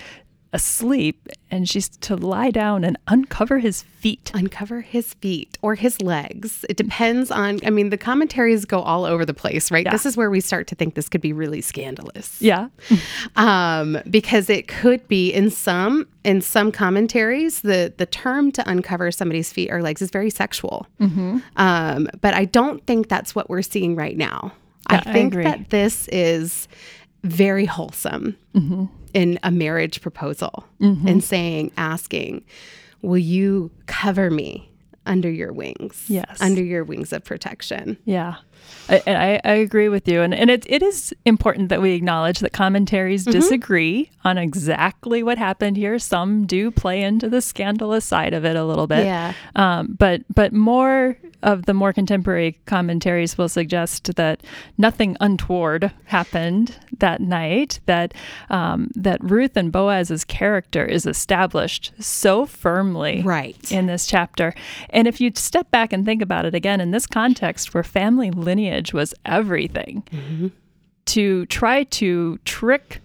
asleep 0.54 1.28
and 1.50 1.68
she's 1.68 1.90
to 1.90 2.16
lie 2.16 2.52
down 2.52 2.84
and 2.84 2.98
uncover 3.08 3.60
his 3.60 3.84
feet. 3.84 4.32
Uncover 4.34 4.82
his 4.82 5.14
feet 5.16 5.58
or 5.62 5.76
his 5.76 6.02
legs. 6.02 6.66
It 6.70 6.78
depends 6.78 7.32
on, 7.32 7.60
I 7.66 7.70
mean, 7.70 7.90
the 7.90 7.98
commentaries 7.98 8.66
go 8.66 8.80
all 8.80 9.06
over 9.06 9.26
the 9.26 9.34
place, 9.34 9.72
right? 9.72 9.86
Yeah. 9.86 9.92
This 9.92 10.06
is 10.06 10.18
where 10.18 10.30
we 10.30 10.40
start 10.40 10.68
to 10.68 10.76
think 10.76 10.96
this 10.96 11.10
could 11.10 11.22
be 11.22 11.34
really 11.34 11.62
scandalous. 11.62 12.42
Yeah. 12.42 12.70
um, 13.36 13.98
because 14.10 14.50
it 14.50 14.68
could 14.68 15.08
be 15.08 15.32
in 15.32 15.50
some, 15.50 16.08
in 16.24 16.42
some 16.42 16.72
commentaries, 16.72 17.62
the, 17.62 17.94
the 17.98 18.06
term 18.06 18.52
to 18.54 18.70
uncover 18.70 19.12
somebody's 19.12 19.52
feet 19.52 19.72
or 19.72 19.82
legs 19.82 20.02
is 20.02 20.10
very 20.10 20.30
sexual. 20.30 20.88
Mm-hmm. 21.00 21.40
Um, 21.56 22.10
but 22.22 22.34
I 22.34 22.46
don't 22.46 22.86
think 22.86 23.10
that's 23.10 23.36
what 23.36 23.50
we're 23.50 23.62
seeing 23.62 23.96
right 23.96 24.18
now. 24.18 24.54
Yeah, 24.90 25.04
I 25.06 25.14
think 25.14 25.36
I 25.36 25.44
that 25.44 25.70
this 25.70 26.08
is 26.10 26.68
very 27.28 27.66
wholesome. 27.66 28.38
Mm-hmm 28.54 28.86
in 29.18 29.40
a 29.42 29.50
marriage 29.50 30.02
proposal 30.02 30.64
mm-hmm. 30.80 31.08
and 31.08 31.24
saying, 31.24 31.72
asking, 31.76 32.44
Will 33.02 33.18
you 33.18 33.72
cover 33.88 34.30
me 34.30 34.72
under 35.08 35.30
your 35.30 35.52
wings? 35.54 36.06
Yes. 36.08 36.38
Under 36.40 36.64
your 36.64 36.84
wings 36.84 37.12
of 37.12 37.24
protection. 37.24 37.98
Yeah. 38.06 38.36
I, 38.90 39.02
I, 39.06 39.42
I, 39.44 39.52
agree 39.54 39.90
with 39.90 40.08
you. 40.08 40.22
And, 40.22 40.34
and 40.34 40.50
it, 40.50 40.66
it 40.70 40.82
is 40.82 41.14
important 41.26 41.70
that 41.70 41.82
we 41.82 41.94
acknowledge 41.94 42.40
that 42.40 42.54
commentaries 42.54 43.24
mm-hmm. 43.24 43.32
disagree 43.32 44.12
on 44.24 44.38
exactly 44.38 45.24
what 45.24 45.38
happened 45.38 45.78
here. 45.78 46.00
Some 46.00 46.46
do 46.46 46.72
play 46.72 47.02
into 47.02 47.30
the 47.30 47.42
scandalous 47.42 48.06
side 48.06 48.34
of 48.34 48.46
it 48.46 48.56
a 48.56 48.66
little 48.66 48.88
bit. 48.88 49.06
Yeah. 49.06 49.34
Um, 49.56 49.96
but, 49.98 50.22
but 50.34 50.54
more 50.54 51.18
of 51.44 51.66
the 51.66 51.74
more 51.74 51.94
contemporary 51.94 52.60
commentaries 52.66 53.38
will 53.38 53.50
suggest 53.50 54.16
that 54.16 54.42
nothing 54.78 55.16
untoward 55.22 55.92
happened 56.06 56.76
that 56.98 57.22
night, 57.22 57.80
that, 57.86 58.14
um, 58.50 58.90
that 58.96 59.24
Ruth 59.24 59.56
and 59.56 59.72
Boaz's 59.72 60.26
character 60.26 60.84
is 60.84 61.06
established 61.06 61.92
so 62.00 62.46
firmly 62.46 63.22
right. 63.22 63.72
in 63.72 63.86
this 63.86 64.08
chapter. 64.08 64.54
And 64.90 65.08
if 65.08 65.22
you 65.22 65.32
step 65.36 65.70
back 65.70 65.94
and 65.94 66.06
think 66.06 66.22
about 66.22 66.46
it 66.46 66.56
again 66.56 66.82
in 66.82 66.92
this 66.92 67.06
context 67.06 67.74
where 67.74 67.84
family 67.84 68.32
lineage 68.48 68.94
was 68.94 69.14
everything. 69.26 70.04
Mm-hmm. 70.12 70.48
To 71.06 71.46
try 71.46 71.84
to 71.84 72.38
trick 72.44 73.02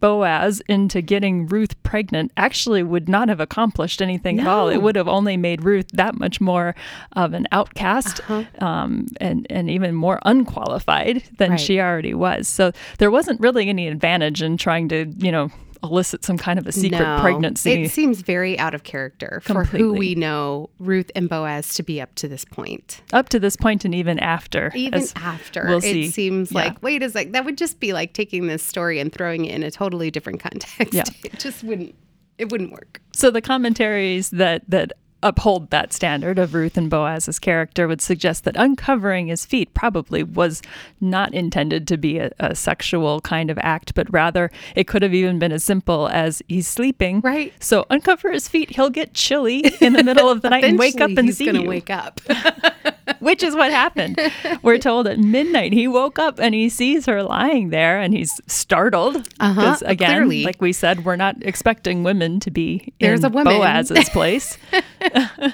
Boaz 0.00 0.62
into 0.68 1.02
getting 1.02 1.46
Ruth 1.46 1.80
pregnant 1.82 2.32
actually 2.36 2.82
would 2.82 3.08
not 3.08 3.28
have 3.28 3.40
accomplished 3.40 4.00
anything 4.00 4.36
no. 4.36 4.42
at 4.42 4.48
all. 4.48 4.68
It 4.68 4.78
would 4.78 4.96
have 4.96 5.08
only 5.08 5.36
made 5.36 5.64
Ruth 5.64 5.88
that 5.92 6.14
much 6.18 6.40
more 6.40 6.74
of 7.12 7.34
an 7.34 7.46
outcast 7.52 8.20
uh-huh. 8.20 8.64
um, 8.64 9.06
and, 9.20 9.46
and 9.50 9.70
even 9.70 9.94
more 9.94 10.18
unqualified 10.24 11.22
than 11.38 11.50
right. 11.52 11.60
she 11.60 11.80
already 11.80 12.14
was. 12.14 12.48
So 12.48 12.72
there 12.98 13.10
wasn't 13.10 13.40
really 13.40 13.68
any 13.68 13.88
advantage 13.88 14.42
in 14.42 14.56
trying 14.56 14.88
to, 14.88 15.06
you 15.18 15.32
know, 15.32 15.50
elicit 15.82 16.24
some 16.24 16.38
kind 16.38 16.58
of 16.58 16.66
a 16.66 16.72
secret 16.72 17.00
no, 17.00 17.20
pregnancy. 17.20 17.84
It 17.84 17.90
seems 17.90 18.22
very 18.22 18.58
out 18.58 18.74
of 18.74 18.84
character 18.84 19.42
Completely. 19.44 19.70
for 19.70 19.76
who 19.76 19.92
we 19.94 20.14
know 20.14 20.70
Ruth 20.78 21.10
and 21.14 21.28
Boaz 21.28 21.74
to 21.74 21.82
be 21.82 22.00
up 22.00 22.14
to 22.16 22.28
this 22.28 22.44
point. 22.44 23.02
Up 23.12 23.28
to 23.30 23.40
this 23.40 23.56
point 23.56 23.84
and 23.84 23.94
even 23.94 24.18
after. 24.18 24.70
Even 24.74 25.04
after. 25.16 25.66
We'll 25.66 25.80
see. 25.80 26.06
It 26.06 26.12
seems 26.12 26.52
yeah. 26.52 26.58
like, 26.58 26.82
wait 26.82 27.02
a 27.02 27.10
sec, 27.10 27.32
that 27.32 27.44
would 27.44 27.58
just 27.58 27.80
be 27.80 27.92
like 27.92 28.12
taking 28.12 28.46
this 28.46 28.62
story 28.62 28.98
and 28.98 29.12
throwing 29.12 29.44
it 29.44 29.54
in 29.54 29.62
a 29.62 29.70
totally 29.70 30.10
different 30.10 30.40
context. 30.40 30.92
Yeah. 30.92 31.04
It 31.24 31.38
just 31.38 31.62
wouldn't 31.62 31.94
it 32.38 32.50
wouldn't 32.50 32.72
work. 32.72 33.00
So 33.12 33.30
the 33.30 33.40
commentaries 33.40 34.30
that 34.30 34.62
that 34.68 34.92
uphold 35.22 35.70
that 35.70 35.92
standard 35.92 36.38
of 36.38 36.54
Ruth 36.54 36.76
and 36.76 36.90
Boaz's 36.90 37.38
character 37.38 37.86
would 37.88 38.00
suggest 38.00 38.44
that 38.44 38.56
uncovering 38.56 39.28
his 39.28 39.46
feet 39.46 39.72
probably 39.74 40.22
was 40.22 40.62
not 41.00 41.32
intended 41.34 41.86
to 41.88 41.96
be 41.96 42.18
a, 42.18 42.30
a, 42.38 42.54
sexual 42.54 43.20
kind 43.20 43.50
of 43.50 43.58
act, 43.58 43.94
but 43.94 44.12
rather 44.12 44.50
it 44.74 44.86
could 44.86 45.02
have 45.02 45.14
even 45.14 45.38
been 45.38 45.52
as 45.52 45.64
simple 45.64 46.08
as 46.08 46.42
he's 46.48 46.68
sleeping. 46.68 47.20
Right. 47.20 47.52
So 47.60 47.86
uncover 47.90 48.30
his 48.32 48.48
feet. 48.48 48.70
He'll 48.70 48.90
get 48.90 49.14
chilly 49.14 49.72
in 49.80 49.94
the 49.94 50.04
middle 50.04 50.28
of 50.28 50.42
the 50.42 50.50
night 50.50 50.64
and 50.64 50.78
wake 50.78 51.00
up 51.00 51.10
and 51.10 51.26
he's 51.26 51.38
see 51.38 51.46
gonna 51.46 51.62
you. 51.62 51.68
wake 51.68 51.90
up. 51.90 52.20
Which 53.20 53.42
is 53.42 53.54
what 53.54 53.70
happened. 53.70 54.18
We're 54.62 54.78
told 54.78 55.06
at 55.06 55.18
midnight 55.18 55.72
he 55.72 55.88
woke 55.88 56.18
up 56.18 56.38
and 56.38 56.54
he 56.54 56.68
sees 56.68 57.06
her 57.06 57.22
lying 57.22 57.70
there 57.70 58.00
and 58.00 58.14
he's 58.14 58.40
startled. 58.46 59.24
Because 59.24 59.82
uh-huh, 59.82 59.90
again, 59.90 60.10
clearly. 60.10 60.44
like 60.44 60.60
we 60.60 60.72
said, 60.72 61.04
we're 61.04 61.16
not 61.16 61.36
expecting 61.42 62.02
women 62.02 62.40
to 62.40 62.50
be 62.50 62.92
There's 63.00 63.20
in 63.20 63.26
a 63.26 63.28
woman. 63.30 63.54
Boaz's 63.54 64.08
place. 64.10 64.58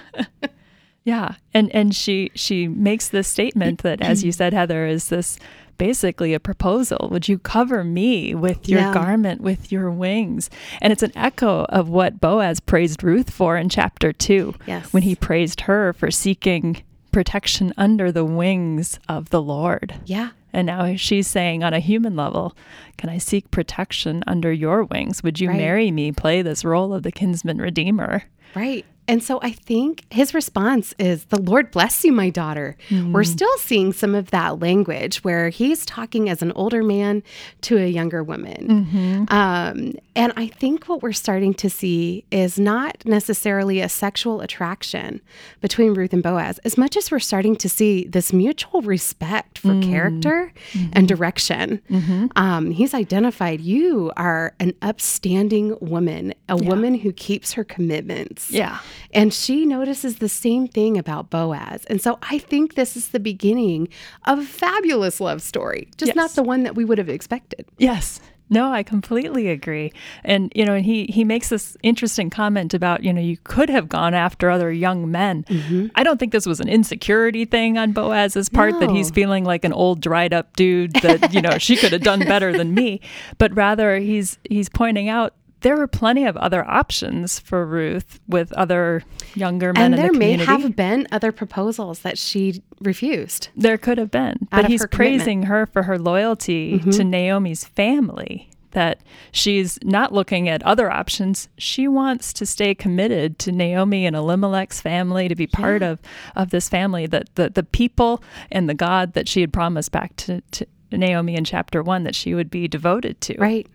yeah, 1.05 1.35
and 1.55 1.75
and 1.75 1.95
she 1.95 2.31
she 2.35 2.69
makes 2.69 3.09
this 3.09 3.29
statement 3.29 3.83
that, 3.83 4.01
as 4.01 4.25
you 4.25 4.33
said, 4.33 4.53
Heather, 4.53 4.87
is 4.87 5.09
this 5.09 5.39
basically 5.79 6.35
a 6.35 6.41
proposal. 6.41 7.09
Would 7.11 7.29
you 7.29 7.39
cover 7.39 7.85
me 7.85 8.35
with 8.35 8.69
your 8.69 8.81
yeah. 8.81 8.93
garment, 8.93 9.41
with 9.41 9.73
your 9.73 9.91
wings? 9.91 10.51
And 10.83 10.93
it's 10.93 11.05
an 11.05 11.13
echo 11.17 11.65
of 11.67 11.89
what 11.89 12.21
Boaz 12.21 12.61
praised 12.61 13.03
Ruth 13.03 13.31
for 13.31 13.57
in 13.57 13.69
chapter 13.69 14.13
two, 14.13 14.55
yes. 14.67 14.93
when 14.93 15.05
he 15.05 15.15
praised 15.15 15.63
her 15.63 15.93
for 15.93 16.11
seeking 16.11 16.83
protection 17.13 17.73
under 17.77 18.13
the 18.13 18.25
wings 18.25 18.99
of 19.09 19.31
the 19.31 19.43
Lord. 19.43 19.95
Yeah. 20.05 20.31
And 20.53 20.67
now 20.67 20.97
she's 20.97 21.27
saying, 21.27 21.63
on 21.63 21.75
a 21.75 21.81
human 21.81 22.17
level, 22.17 22.57
can 22.99 23.09
I 23.09 23.19
seek 23.19 23.51
protection 23.51 24.23
under 24.27 24.53
your 24.53 24.85
wings? 24.85 25.23
Would 25.23 25.41
you 25.41 25.49
right. 25.49 25.57
marry 25.57 25.91
me, 25.91 26.13
play 26.13 26.43
this 26.43 26.65
role 26.65 26.93
of 26.93 27.05
the 27.05 27.13
kinsman 27.13 27.59
redeemer? 27.59 28.25
Right 28.55 28.85
And 29.09 29.23
so 29.23 29.41
I 29.43 29.53
think 29.53 30.05
his 30.11 30.35
response 30.35 30.95
is, 30.99 31.25
The 31.25 31.41
Lord 31.41 31.71
bless 31.71 32.05
you, 32.05 32.13
my 32.13 32.29
daughter. 32.29 32.77
Mm. 32.91 33.13
We're 33.13 33.25
still 33.25 33.57
seeing 33.57 33.95
some 33.95 34.15
of 34.15 34.31
that 34.31 34.61
language 34.61 35.25
where 35.25 35.49
he's 35.49 35.87
talking 35.87 36.29
as 36.29 36.43
an 36.43 36.53
older 36.53 36.83
man 36.83 37.23
to 37.63 37.79
a 37.79 37.89
younger 37.89 38.23
woman. 38.23 38.69
Mm-hmm. 38.69 39.35
Um, 39.35 39.95
and 40.15 40.33
I 40.37 40.49
think 40.49 40.89
what 40.89 41.03
we're 41.03 41.13
starting 41.13 41.55
to 41.55 41.71
see 41.71 42.27
is 42.31 42.59
not 42.59 43.03
necessarily 43.07 43.81
a 43.81 43.89
sexual 43.89 44.43
attraction 44.43 45.23
between 45.63 45.95
Ruth 45.95 46.13
and 46.13 46.23
Boaz, 46.23 46.59
as 46.59 46.77
much 46.77 46.95
as 46.97 47.11
we're 47.11 47.19
starting 47.19 47.57
to 47.57 47.69
see 47.69 48.05
this 48.05 48.33
mutual 48.33 48.83
respect 48.83 49.59
for 49.59 49.69
mm. 49.69 49.83
character 49.83 50.53
mm-hmm. 50.73 50.91
and 50.93 51.09
direction. 51.09 51.81
Mm-hmm. 51.89 52.27
Um, 52.37 52.73
he's 52.73 52.88
identified 52.95 53.61
you 53.61 54.13
are 54.17 54.55
an 54.61 54.75
upstanding 54.83 55.77
woman, 55.81 56.35
a 56.49 56.57
yeah. 56.57 56.69
woman 56.69 56.95
who 56.95 57.13
keeps 57.13 57.53
her 57.53 57.65
commitments. 57.65 58.51
Yeah. 58.51 58.79
And 59.13 59.33
she 59.33 59.65
notices 59.65 60.17
the 60.17 60.29
same 60.29 60.69
thing 60.69 60.99
about 60.99 61.31
Boaz. 61.31 61.85
And 61.87 62.01
so 62.01 62.19
I 62.23 62.39
think 62.39 62.75
this 62.75 62.97
is 62.97 63.09
the 63.09 63.21
beginning 63.21 63.89
of 64.25 64.39
a 64.39 64.45
fabulous 64.45 65.21
love 65.21 65.43
story, 65.43 65.89
just 65.97 66.11
yes. 66.11 66.17
not 66.17 66.31
the 66.33 66.43
one 66.43 66.63
that 66.65 66.75
we 66.75 66.85
would 66.85 66.99
have 66.99 67.09
expected. 67.09 67.67
Yes. 67.79 68.21
No, 68.51 68.73
I 68.73 68.83
completely 68.83 69.49
agree. 69.49 69.93
And 70.25 70.53
you 70.55 70.65
know, 70.65 70.81
he 70.81 71.07
he 71.07 71.25
makes 71.25 71.49
this 71.49 71.77
interesting 71.83 72.31
comment 72.31 72.75
about, 72.75 73.05
you 73.05 73.13
know, 73.13 73.21
you 73.21 73.37
could 73.45 73.69
have 73.69 73.89
gone 73.89 74.15
after 74.15 74.51
other 74.51 74.73
young 74.73 75.11
men. 75.11 75.45
Mm-hmm. 75.45 75.89
I 75.95 76.03
don't 76.03 76.19
think 76.19 76.33
this 76.33 76.47
was 76.47 76.61
an 76.61 76.69
insecurity 76.69 77.45
thing 77.45 77.79
on 77.79 77.93
Boaz's 77.93 78.49
part 78.49 78.73
no. 78.75 78.81
that 78.81 78.91
he's 78.91 79.11
feeling 79.11 79.45
like 79.45 79.65
an 79.65 79.73
old 79.73 80.01
dried 80.01 80.33
up 80.33 80.55
dude 80.57 80.93
that, 80.95 81.33
you 81.33 81.43
know, 81.43 81.59
she 81.59 81.77
could 81.77 81.93
have 81.93 82.03
done 82.03 82.21
better 82.21 82.57
than 82.57 82.75
me, 82.75 83.01
but 83.39 83.55
rather 83.55 83.99
he's 83.99 84.39
he's 84.49 84.69
pointing 84.69 85.09
out 85.09 85.35
there 85.61 85.77
were 85.77 85.87
plenty 85.87 86.25
of 86.25 86.37
other 86.37 86.65
options 86.65 87.39
for 87.39 87.67
Ruth 87.67 88.21
with 88.29 88.53
other 88.53 89.03
younger 89.35 89.73
men. 89.73 89.95
And 89.95 90.03
there 90.03 90.13
the 90.13 90.19
may 90.19 90.33
have 90.35 90.77
been 90.77 91.07
other 91.11 91.33
proposals 91.33 92.01
that 92.01 92.19
she 92.19 92.63
refused. 92.81 93.49
There 93.57 93.79
could 93.79 93.99
have 93.99 94.11
been, 94.11 94.49
but 94.51 94.67
he's 94.67 94.87
praising 94.87 95.45
her 95.45 95.67
for 95.67 95.85
her 95.85 95.99
loyalty 95.99 96.79
mm-hmm. 96.79 96.91
to 96.91 97.05
Naomi's 97.05 97.65
family. 97.65 98.51
That 98.73 99.01
she's 99.33 99.79
not 99.83 100.13
looking 100.13 100.47
at 100.47 100.63
other 100.63 100.91
options. 100.91 101.49
She 101.57 101.89
wants 101.89 102.35
to 102.35 102.45
stay 102.45 102.75
committed 102.75 103.39
to 103.41 103.51
Naomi 103.51 104.05
and 104.05 104.15
Elimelech's 104.15 104.81
family, 104.81 105.27
to 105.27 105.35
be 105.35 105.47
part 105.47 105.81
yeah. 105.81 105.93
of, 105.93 106.03
of 106.37 106.51
this 106.51 106.69
family, 106.69 107.07
that 107.07 107.35
the, 107.35 107.49
the 107.49 107.63
people 107.63 108.23
and 108.53 108.69
the 108.69 108.75
God 108.75 109.15
that 109.15 109.27
she 109.27 109.41
had 109.41 109.55
promised 109.55 109.91
back 109.91 110.15
to, 110.17 110.43
to 110.53 110.67
Naomi 110.93 111.35
in 111.35 111.45
chapter 111.45 111.83
one 111.83 112.05
that 112.05 112.15
she 112.15 112.35
would 112.35 112.51
be 112.51 112.69
devoted 112.69 113.21
to. 113.23 113.39
Right. 113.39 113.67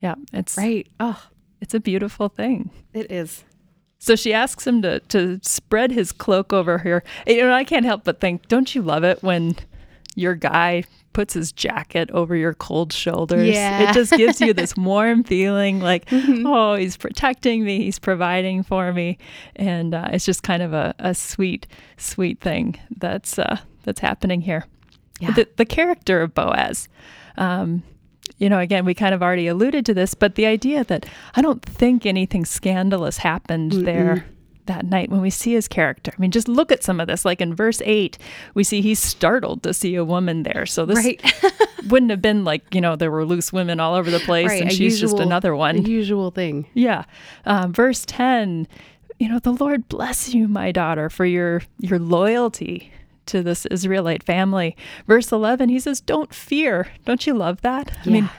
Yeah, 0.00 0.14
it's 0.32 0.56
right. 0.56 0.86
Oh, 0.98 1.22
it's 1.60 1.74
a 1.74 1.80
beautiful 1.80 2.28
thing. 2.28 2.70
It 2.92 3.10
is. 3.10 3.44
So 3.98 4.16
she 4.16 4.32
asks 4.32 4.66
him 4.66 4.82
to 4.82 5.00
to 5.00 5.38
spread 5.42 5.92
his 5.92 6.10
cloak 6.10 6.52
over 6.52 6.78
her. 6.78 7.04
You 7.26 7.42
know, 7.42 7.52
I 7.52 7.64
can't 7.64 7.84
help 7.84 8.04
but 8.04 8.20
think, 8.20 8.48
don't 8.48 8.74
you 8.74 8.82
love 8.82 9.04
it 9.04 9.22
when 9.22 9.56
your 10.16 10.34
guy 10.34 10.84
puts 11.12 11.34
his 11.34 11.52
jacket 11.52 12.10
over 12.12 12.34
your 12.34 12.54
cold 12.54 12.94
shoulders? 12.94 13.48
Yeah. 13.48 13.90
It 13.90 13.94
just 13.94 14.12
gives 14.12 14.40
you 14.40 14.54
this 14.54 14.74
warm 14.76 15.22
feeling 15.22 15.80
like, 15.80 16.06
mm-hmm. 16.06 16.46
oh, 16.46 16.76
he's 16.76 16.96
protecting 16.96 17.62
me, 17.62 17.78
he's 17.78 17.98
providing 17.98 18.62
for 18.62 18.92
me, 18.92 19.18
and 19.56 19.94
uh, 19.94 20.08
it's 20.12 20.24
just 20.24 20.42
kind 20.42 20.62
of 20.62 20.72
a, 20.72 20.94
a 20.98 21.14
sweet, 21.14 21.66
sweet 21.98 22.40
thing 22.40 22.80
that's 22.96 23.38
uh, 23.38 23.58
that's 23.82 24.00
happening 24.00 24.40
here. 24.40 24.64
Yeah. 25.20 25.32
The, 25.32 25.48
the 25.56 25.66
character 25.66 26.22
of 26.22 26.34
Boaz. 26.34 26.88
Um, 27.36 27.82
you 28.38 28.48
know, 28.48 28.58
again, 28.58 28.84
we 28.84 28.94
kind 28.94 29.14
of 29.14 29.22
already 29.22 29.46
alluded 29.46 29.86
to 29.86 29.94
this, 29.94 30.14
but 30.14 30.34
the 30.34 30.46
idea 30.46 30.84
that 30.84 31.06
I 31.34 31.42
don't 31.42 31.62
think 31.62 32.06
anything 32.06 32.44
scandalous 32.44 33.18
happened 33.18 33.72
Mm-mm. 33.72 33.84
there 33.84 34.26
that 34.66 34.86
night 34.86 35.10
when 35.10 35.20
we 35.20 35.30
see 35.30 35.52
his 35.52 35.66
character. 35.66 36.12
I 36.16 36.20
mean, 36.20 36.30
just 36.30 36.48
look 36.48 36.70
at 36.70 36.84
some 36.84 37.00
of 37.00 37.08
this. 37.08 37.24
Like 37.24 37.40
in 37.40 37.54
verse 37.54 37.82
8, 37.84 38.18
we 38.54 38.62
see 38.62 38.80
he's 38.80 39.00
startled 39.00 39.62
to 39.64 39.74
see 39.74 39.96
a 39.96 40.04
woman 40.04 40.44
there. 40.44 40.64
So 40.64 40.86
this 40.86 41.04
right. 41.04 41.20
wouldn't 41.88 42.10
have 42.10 42.22
been 42.22 42.44
like, 42.44 42.74
you 42.74 42.80
know, 42.80 42.94
there 42.94 43.10
were 43.10 43.24
loose 43.24 43.52
women 43.52 43.80
all 43.80 43.94
over 43.94 44.10
the 44.10 44.20
place 44.20 44.48
right, 44.48 44.62
and 44.62 44.70
she's 44.70 45.00
usual, 45.00 45.18
just 45.18 45.22
another 45.22 45.56
one. 45.56 45.84
usual 45.84 46.30
thing. 46.30 46.66
Yeah. 46.74 47.04
Um, 47.46 47.72
verse 47.72 48.04
10, 48.06 48.68
you 49.18 49.28
know, 49.28 49.38
the 49.38 49.52
Lord 49.52 49.88
bless 49.88 50.32
you, 50.34 50.46
my 50.46 50.72
daughter, 50.72 51.10
for 51.10 51.24
your 51.24 51.62
your 51.78 51.98
loyalty 51.98 52.92
to 53.30 53.42
this 53.42 53.66
Israelite 53.66 54.22
family. 54.22 54.76
Verse 55.06 55.32
11, 55.32 55.68
he 55.68 55.80
says, 55.80 56.00
Don't 56.00 56.34
fear. 56.34 56.88
Don't 57.04 57.26
you 57.26 57.34
love 57.34 57.60
that? 57.62 57.90
Yeah. 57.90 58.02
I 58.04 58.10
mean, 58.10 58.30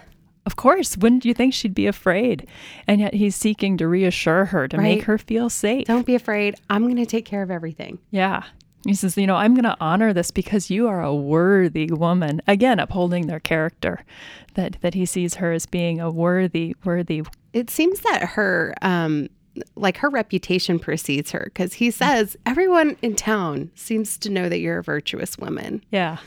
of 0.46 0.56
course, 0.56 0.98
wouldn't 0.98 1.26
you 1.26 1.34
think 1.34 1.54
she'd 1.54 1.76
be 1.76 1.88
afraid? 1.88 2.48
And 2.88 3.00
yet 3.00 3.14
he's 3.14 3.36
seeking 3.36 3.78
to 3.78 3.88
reassure 3.88 4.46
her, 4.46 4.68
to 4.68 4.78
right. 4.78 4.84
make 4.84 5.04
her 5.04 5.18
feel 5.18 5.50
safe. 5.50 5.86
Don't 5.86 6.06
be 6.06 6.16
afraid. 6.16 6.56
I'm 6.70 6.84
going 6.84 6.96
to 6.98 7.06
take 7.06 7.26
care 7.26 7.44
of 7.44 7.52
everything. 7.52 8.00
Yeah. 8.10 8.44
He 8.86 8.96
says, 8.96 9.16
You 9.16 9.28
know, 9.28 9.36
I'm 9.36 9.54
going 9.54 9.64
to 9.64 9.78
honor 9.80 10.14
this 10.14 10.32
because 10.32 10.72
you 10.72 10.88
are 10.88 11.02
a 11.02 11.14
worthy 11.14 11.88
woman. 11.92 12.42
Again, 12.48 12.80
upholding 12.80 13.28
their 13.28 13.40
character, 13.40 14.04
that, 14.56 14.78
that 14.82 14.96
he 14.96 15.06
sees 15.06 15.36
her 15.36 15.52
as 15.52 15.66
being 15.66 16.00
a 16.00 16.10
worthy, 16.10 16.76
worthy. 16.84 17.24
It 17.54 17.70
seems 17.70 18.00
that 18.02 18.30
her 18.30 18.74
um, 18.82 19.30
like 19.76 19.98
her 19.98 20.10
reputation 20.10 20.80
precedes 20.80 21.32
her 21.32 21.44
because 21.46 21.74
he 21.74 21.92
says 21.92 22.38
everyone 22.46 22.98
in 23.02 23.16
town 23.16 23.72
seems 23.76 24.18
to 24.20 24.30
know 24.30 24.50
that 24.50 24.60
you're 24.60 24.80
a 24.80 24.84
virtuous 24.84 25.38
woman. 25.38 25.84
Yeah. 25.92 26.18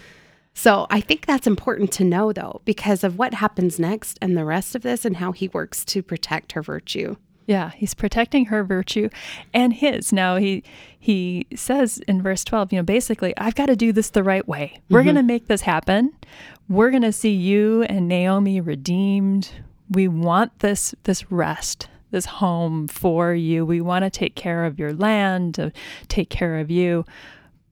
So 0.55 0.87
I 0.89 1.01
think 1.01 1.27
that's 1.27 1.47
important 1.47 1.91
to 1.93 2.05
know 2.05 2.33
though, 2.33 2.61
because 2.65 3.03
of 3.03 3.19
what 3.19 3.35
happens 3.35 3.79
next 3.79 4.19
and 4.23 4.37
the 4.37 4.45
rest 4.45 4.75
of 4.75 4.83
this 4.83 5.05
and 5.05 5.17
how 5.17 5.33
he 5.33 5.49
works 5.49 5.85
to 5.87 6.03
protect 6.03 6.53
her 6.53 6.63
virtue. 6.63 7.17
Yeah, 7.47 7.73
he's 7.73 7.93
protecting 7.93 8.47
her 8.47 8.65
virtue 8.65 9.11
and 9.53 9.73
his. 9.73 10.13
Now 10.13 10.37
he 10.37 10.63
he 10.99 11.47
says 11.55 11.99
in 12.09 12.23
verse 12.23 12.43
12, 12.45 12.73
you 12.73 12.79
know, 12.79 12.83
basically, 12.85 13.37
I've 13.37 13.55
got 13.55 13.67
to 13.67 13.77
do 13.77 13.93
this 13.93 14.11
the 14.11 14.23
right 14.23 14.47
way. 14.49 14.81
We're 14.89 15.01
mm-hmm. 15.01 15.07
going 15.07 15.17
to 15.17 15.23
make 15.23 15.47
this 15.47 15.61
happen. 15.61 16.13
We're 16.71 16.91
going 16.91 17.03
to 17.03 17.13
see 17.13 17.35
you 17.35 17.83
and 17.83 18.09
Naomi 18.09 18.63
redeemed. 18.63 19.51
We 19.91 20.09
want 20.09 20.61
this 20.61 20.95
this 21.03 21.31
rest 21.31 21.89
this 22.15 22.25
home 22.25 22.89
for 22.89 23.35
you. 23.35 23.67
We 23.67 23.81
want 23.81 24.05
to 24.05 24.11
take 24.11 24.35
care 24.35 24.65
of 24.65 24.79
your 24.79 24.95
land, 24.95 25.57
to 25.57 25.73
take 26.09 26.31
care 26.31 26.59
of 26.59 26.71
you. 26.71 27.05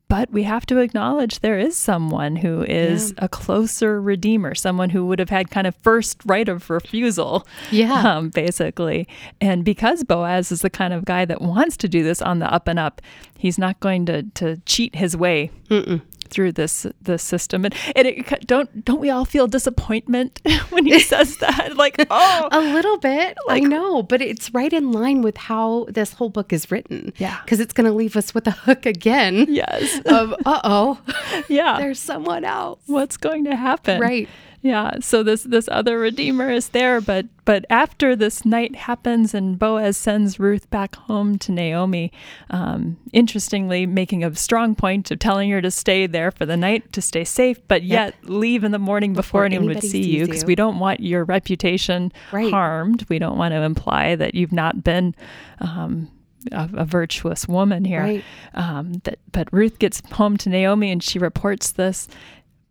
But 0.08 0.30
we 0.30 0.42
have 0.42 0.66
to 0.66 0.76
acknowledge 0.76 1.40
there 1.40 1.58
is 1.58 1.74
someone 1.74 2.36
who 2.36 2.62
is 2.64 3.14
yeah. 3.16 3.24
a 3.24 3.28
closer 3.30 3.98
redeemer, 3.98 4.54
someone 4.54 4.90
who 4.90 5.06
would 5.06 5.18
have 5.18 5.30
had 5.30 5.50
kind 5.50 5.66
of 5.66 5.74
first 5.76 6.18
right 6.26 6.46
of 6.50 6.68
refusal, 6.68 7.46
yeah, 7.70 8.16
um, 8.16 8.28
basically. 8.28 9.08
And 9.40 9.64
because 9.64 10.04
Boaz 10.04 10.52
is 10.52 10.60
the 10.60 10.68
kind 10.68 10.92
of 10.92 11.06
guy 11.06 11.24
that 11.24 11.40
wants 11.40 11.78
to 11.78 11.88
do 11.88 12.02
this 12.02 12.20
on 12.20 12.40
the 12.40 12.52
up 12.52 12.68
and 12.68 12.78
up, 12.78 13.00
he's 13.38 13.56
not 13.56 13.80
going 13.80 14.04
to 14.06 14.24
to 14.34 14.58
cheat 14.66 14.96
his 14.96 15.16
way 15.16 15.50
Mm-mm 15.70 16.02
through 16.32 16.52
this 16.52 16.86
this 17.00 17.22
system. 17.22 17.64
And, 17.64 17.74
and 17.94 18.08
it, 18.08 18.46
don't 18.46 18.84
don't 18.84 19.00
we 19.00 19.10
all 19.10 19.24
feel 19.24 19.46
disappointment 19.46 20.40
when 20.70 20.86
he 20.86 20.98
says 20.98 21.36
that? 21.38 21.76
Like 21.76 22.04
oh. 22.10 22.48
A 22.50 22.60
little 22.60 22.98
bit. 22.98 23.36
Like, 23.46 23.62
i 23.62 23.66
know 23.66 24.02
but 24.02 24.20
it's 24.20 24.52
right 24.54 24.72
in 24.72 24.92
line 24.92 25.22
with 25.22 25.36
how 25.36 25.86
this 25.88 26.14
whole 26.14 26.30
book 26.30 26.52
is 26.52 26.70
written. 26.70 27.12
Yeah. 27.18 27.40
Because 27.44 27.60
it's 27.60 27.72
going 27.72 27.86
to 27.86 27.92
leave 27.92 28.16
us 28.16 28.34
with 28.34 28.46
a 28.46 28.52
hook 28.52 28.86
again 28.86 29.46
yes. 29.48 30.00
of 30.06 30.32
uh-oh. 30.44 31.00
Yeah. 31.48 31.78
There's 31.78 32.00
someone 32.00 32.44
else. 32.44 32.80
What's 32.86 33.16
going 33.16 33.44
to 33.44 33.56
happen? 33.56 34.00
Right 34.00 34.28
yeah, 34.62 35.00
so 35.00 35.24
this 35.24 35.42
this 35.42 35.68
other 35.72 35.98
redeemer 35.98 36.48
is 36.48 36.68
there, 36.68 37.00
but 37.00 37.26
but 37.44 37.64
after 37.68 38.14
this 38.14 38.44
night 38.44 38.76
happens 38.76 39.34
and 39.34 39.58
Boaz 39.58 39.96
sends 39.96 40.38
Ruth 40.38 40.70
back 40.70 40.94
home 40.94 41.36
to 41.38 41.50
Naomi, 41.50 42.12
um, 42.48 42.96
interestingly 43.12 43.86
making 43.86 44.22
a 44.22 44.32
strong 44.36 44.76
point 44.76 45.10
of 45.10 45.18
telling 45.18 45.50
her 45.50 45.60
to 45.60 45.70
stay 45.72 46.06
there 46.06 46.30
for 46.30 46.46
the 46.46 46.56
night 46.56 46.92
to 46.92 47.02
stay 47.02 47.24
safe, 47.24 47.58
but 47.66 47.82
yet 47.82 48.14
yep. 48.22 48.30
leave 48.30 48.62
in 48.62 48.70
the 48.70 48.78
morning 48.78 49.14
before, 49.14 49.42
before 49.42 49.44
anyone 49.46 49.66
would 49.66 49.82
see 49.82 50.00
you 50.00 50.26
because 50.26 50.44
we 50.44 50.54
don't 50.54 50.78
want 50.78 51.00
your 51.00 51.24
reputation 51.24 52.12
right. 52.30 52.52
harmed. 52.52 53.04
We 53.08 53.18
don't 53.18 53.36
want 53.36 53.52
to 53.52 53.62
imply 53.62 54.14
that 54.14 54.36
you've 54.36 54.52
not 54.52 54.84
been. 54.84 55.16
Um, 55.58 56.08
a, 56.50 56.68
a, 56.74 56.84
virtuous 56.84 57.46
woman 57.46 57.84
here. 57.84 58.02
Right. 58.02 58.24
Um, 58.54 58.94
that, 59.04 59.20
but 59.30 59.48
Ruth 59.52 59.78
gets 59.78 60.02
home 60.10 60.36
to 60.38 60.48
Naomi 60.48 60.90
and 60.90 61.00
she 61.00 61.20
reports 61.20 61.70
this. 61.70 62.08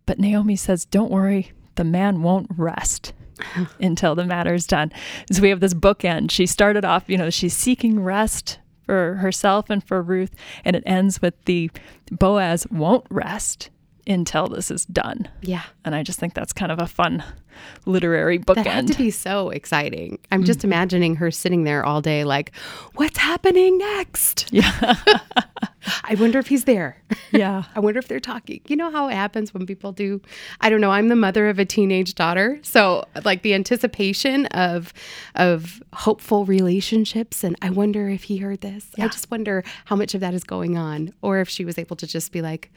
But 0.04 0.18
Naomi 0.18 0.56
says, 0.56 0.84
Don't 0.84 1.10
worry, 1.10 1.52
the 1.74 1.84
man 1.84 2.22
won't 2.22 2.48
rest 2.56 3.12
until 3.80 4.14
the 4.14 4.24
matter's 4.24 4.66
done. 4.66 4.92
So 5.30 5.42
we 5.42 5.48
have 5.50 5.60
this 5.60 5.74
bookend. 5.74 6.30
She 6.30 6.46
started 6.46 6.84
off, 6.84 7.04
you 7.06 7.18
know, 7.18 7.30
she's 7.30 7.56
seeking 7.56 8.00
rest 8.00 8.58
for 8.84 9.14
herself 9.14 9.70
and 9.70 9.82
for 9.82 10.02
Ruth, 10.02 10.34
and 10.64 10.76
it 10.76 10.82
ends 10.86 11.22
with 11.22 11.34
the 11.44 11.70
Boaz 12.10 12.66
won't 12.70 13.06
rest 13.10 13.70
until 14.06 14.48
this 14.48 14.70
is 14.70 14.84
done. 14.86 15.28
Yeah. 15.42 15.62
And 15.84 15.94
I 15.94 16.02
just 16.02 16.18
think 16.18 16.34
that's 16.34 16.52
kind 16.52 16.72
of 16.72 16.80
a 16.80 16.86
fun 16.86 17.22
literary 17.86 18.38
bookend. 18.38 18.64
That 18.64 18.66
had 18.66 18.86
to 18.88 18.98
be 18.98 19.10
so 19.10 19.50
exciting. 19.50 20.18
I'm 20.30 20.44
just 20.44 20.60
mm-hmm. 20.60 20.68
imagining 20.68 21.16
her 21.16 21.30
sitting 21.30 21.64
there 21.64 21.84
all 21.84 22.00
day 22.00 22.24
like, 22.24 22.52
what's 22.94 23.18
happening 23.18 23.78
next? 23.78 24.48
Yeah. 24.52 24.96
I 26.04 26.14
wonder 26.14 26.38
if 26.38 26.46
he's 26.46 26.64
there. 26.64 26.96
Yeah. 27.30 27.64
I 27.74 27.80
wonder 27.80 27.98
if 27.98 28.08
they're 28.08 28.20
talking. 28.20 28.60
You 28.66 28.76
know 28.76 28.90
how 28.90 29.08
it 29.08 29.14
happens 29.14 29.52
when 29.52 29.66
people 29.66 29.92
do 29.92 30.20
I 30.60 30.70
don't 30.70 30.80
know, 30.80 30.90
I'm 30.90 31.08
the 31.08 31.16
mother 31.16 31.48
of 31.48 31.58
a 31.58 31.64
teenage 31.64 32.14
daughter. 32.14 32.58
So 32.62 33.04
like 33.24 33.42
the 33.42 33.54
anticipation 33.54 34.46
of 34.46 34.92
of 35.34 35.82
hopeful 35.92 36.44
relationships 36.44 37.44
and 37.44 37.56
I 37.62 37.70
wonder 37.70 38.08
if 38.08 38.24
he 38.24 38.38
heard 38.38 38.60
this. 38.60 38.86
Yeah. 38.96 39.06
I 39.06 39.08
just 39.08 39.30
wonder 39.30 39.64
how 39.86 39.96
much 39.96 40.14
of 40.14 40.20
that 40.20 40.34
is 40.34 40.44
going 40.44 40.76
on 40.76 41.12
or 41.22 41.40
if 41.40 41.48
she 41.48 41.64
was 41.64 41.78
able 41.78 41.96
to 41.96 42.06
just 42.06 42.32
be 42.32 42.42
like 42.42 42.70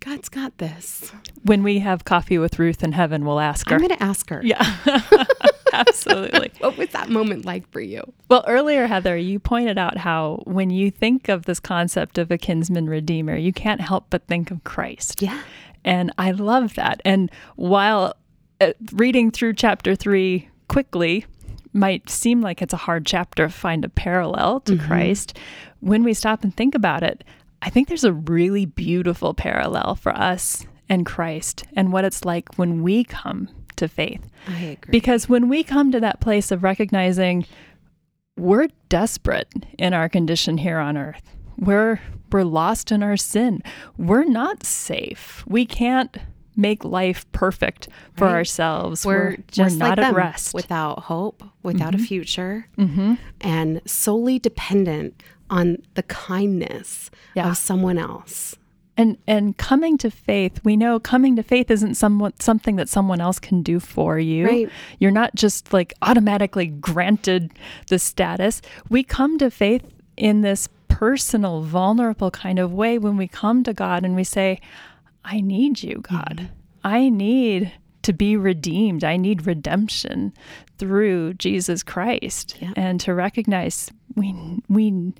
God's 0.00 0.28
got 0.28 0.58
this. 0.58 1.10
When 1.44 1.62
we 1.62 1.78
have 1.78 2.04
coffee 2.04 2.36
with 2.38 2.58
Ruth 2.58 2.82
in 2.82 2.92
heaven, 2.92 3.24
we'll 3.24 3.40
ask 3.40 3.68
her. 3.68 3.76
I'm 3.76 3.80
going 3.80 3.96
to 3.96 4.02
ask 4.02 4.28
her. 4.28 4.42
Yeah. 4.44 4.62
Absolutely. 5.80 6.52
what 6.58 6.76
was 6.76 6.88
that 6.90 7.08
moment 7.08 7.44
like 7.44 7.70
for 7.70 7.80
you? 7.80 8.02
Well, 8.28 8.44
earlier, 8.46 8.86
Heather, 8.86 9.16
you 9.16 9.38
pointed 9.38 9.78
out 9.78 9.98
how 9.98 10.42
when 10.44 10.70
you 10.70 10.90
think 10.90 11.28
of 11.28 11.44
this 11.44 11.60
concept 11.60 12.18
of 12.18 12.30
a 12.30 12.38
kinsman 12.38 12.88
redeemer, 12.88 13.36
you 13.36 13.52
can't 13.52 13.80
help 13.80 14.06
but 14.10 14.26
think 14.26 14.50
of 14.50 14.64
Christ. 14.64 15.22
Yeah. 15.22 15.40
And 15.84 16.12
I 16.18 16.32
love 16.32 16.74
that. 16.74 17.00
And 17.04 17.30
while 17.56 18.14
uh, 18.60 18.72
reading 18.92 19.30
through 19.30 19.54
chapter 19.54 19.94
three 19.94 20.48
quickly 20.68 21.26
might 21.72 22.08
seem 22.08 22.40
like 22.40 22.62
it's 22.62 22.72
a 22.72 22.78
hard 22.78 23.06
chapter 23.06 23.46
to 23.46 23.52
find 23.52 23.84
a 23.84 23.88
parallel 23.88 24.60
to 24.60 24.72
mm-hmm. 24.72 24.86
Christ, 24.86 25.38
when 25.80 26.02
we 26.02 26.14
stop 26.14 26.42
and 26.42 26.56
think 26.56 26.74
about 26.74 27.02
it, 27.02 27.22
I 27.62 27.70
think 27.70 27.88
there's 27.88 28.04
a 28.04 28.12
really 28.12 28.64
beautiful 28.66 29.34
parallel 29.34 29.94
for 29.94 30.12
us 30.12 30.66
and 30.88 31.04
Christ 31.04 31.64
and 31.74 31.92
what 31.92 32.04
it's 32.04 32.24
like 32.24 32.54
when 32.56 32.82
we 32.82 33.04
come 33.04 33.48
to 33.76 33.88
faith. 33.88 34.28
I 34.48 34.60
agree. 34.60 34.90
Because 34.90 35.28
when 35.28 35.48
we 35.48 35.62
come 35.62 35.92
to 35.92 36.00
that 36.00 36.20
place 36.20 36.50
of 36.50 36.62
recognizing 36.62 37.46
we're 38.36 38.68
desperate 38.88 39.48
in 39.78 39.94
our 39.94 40.08
condition 40.08 40.58
here 40.58 40.78
on 40.78 40.96
earth, 40.96 41.22
we're 41.58 42.00
we're 42.32 42.44
lost 42.44 42.92
in 42.92 43.02
our 43.02 43.16
sin. 43.16 43.62
We're 43.96 44.24
not 44.24 44.64
safe. 44.64 45.44
We 45.46 45.64
can't 45.64 46.16
make 46.56 46.84
life 46.84 47.30
perfect 47.32 47.88
for 48.16 48.24
right. 48.24 48.34
ourselves. 48.34 49.04
We're, 49.04 49.30
we're 49.30 49.36
just 49.48 49.76
we're 49.76 49.88
not 49.88 49.98
like 49.98 50.06
at 50.08 50.14
rest. 50.14 50.54
Without 50.54 51.00
hope, 51.00 51.42
without 51.62 51.92
mm-hmm. 51.92 52.02
a 52.02 52.06
future, 52.06 52.68
mm-hmm. 52.76 53.14
and 53.40 53.80
solely 53.86 54.38
dependent 54.38 55.22
on 55.50 55.78
the 55.94 56.02
kindness 56.04 57.10
yeah. 57.34 57.50
of 57.50 57.56
someone 57.56 57.98
else. 57.98 58.56
And 58.96 59.18
and 59.26 59.56
coming 59.58 59.98
to 59.98 60.10
faith, 60.10 60.60
we 60.64 60.76
know 60.76 60.98
coming 60.98 61.36
to 61.36 61.42
faith 61.42 61.70
isn't 61.70 61.96
somewhat 61.96 62.42
something 62.42 62.76
that 62.76 62.88
someone 62.88 63.20
else 63.20 63.38
can 63.38 63.62
do 63.62 63.78
for 63.78 64.18
you. 64.18 64.46
Right. 64.46 64.70
You're 64.98 65.10
not 65.10 65.34
just 65.34 65.72
like 65.72 65.92
automatically 66.02 66.66
granted 66.66 67.52
the 67.88 67.98
status. 67.98 68.62
We 68.88 69.02
come 69.02 69.38
to 69.38 69.50
faith 69.50 69.84
in 70.16 70.40
this 70.40 70.68
personal, 70.88 71.60
vulnerable 71.60 72.30
kind 72.30 72.58
of 72.58 72.72
way 72.72 72.98
when 72.98 73.18
we 73.18 73.28
come 73.28 73.62
to 73.64 73.74
God 73.74 74.04
and 74.04 74.16
we 74.16 74.24
say, 74.24 74.60
I 75.24 75.40
need 75.40 75.82
you, 75.82 75.96
God. 75.96 76.36
Mm-hmm. 76.36 76.52
I 76.84 77.08
need 77.10 77.72
to 78.02 78.12
be 78.12 78.36
redeemed. 78.36 79.02
I 79.02 79.16
need 79.16 79.46
redemption 79.46 80.32
through 80.78 81.34
Jesus 81.34 81.82
Christ. 81.82 82.56
Yeah. 82.62 82.72
And 82.76 83.00
to 83.00 83.12
recognize 83.12 83.90
we 84.14 84.34
we 84.68 85.12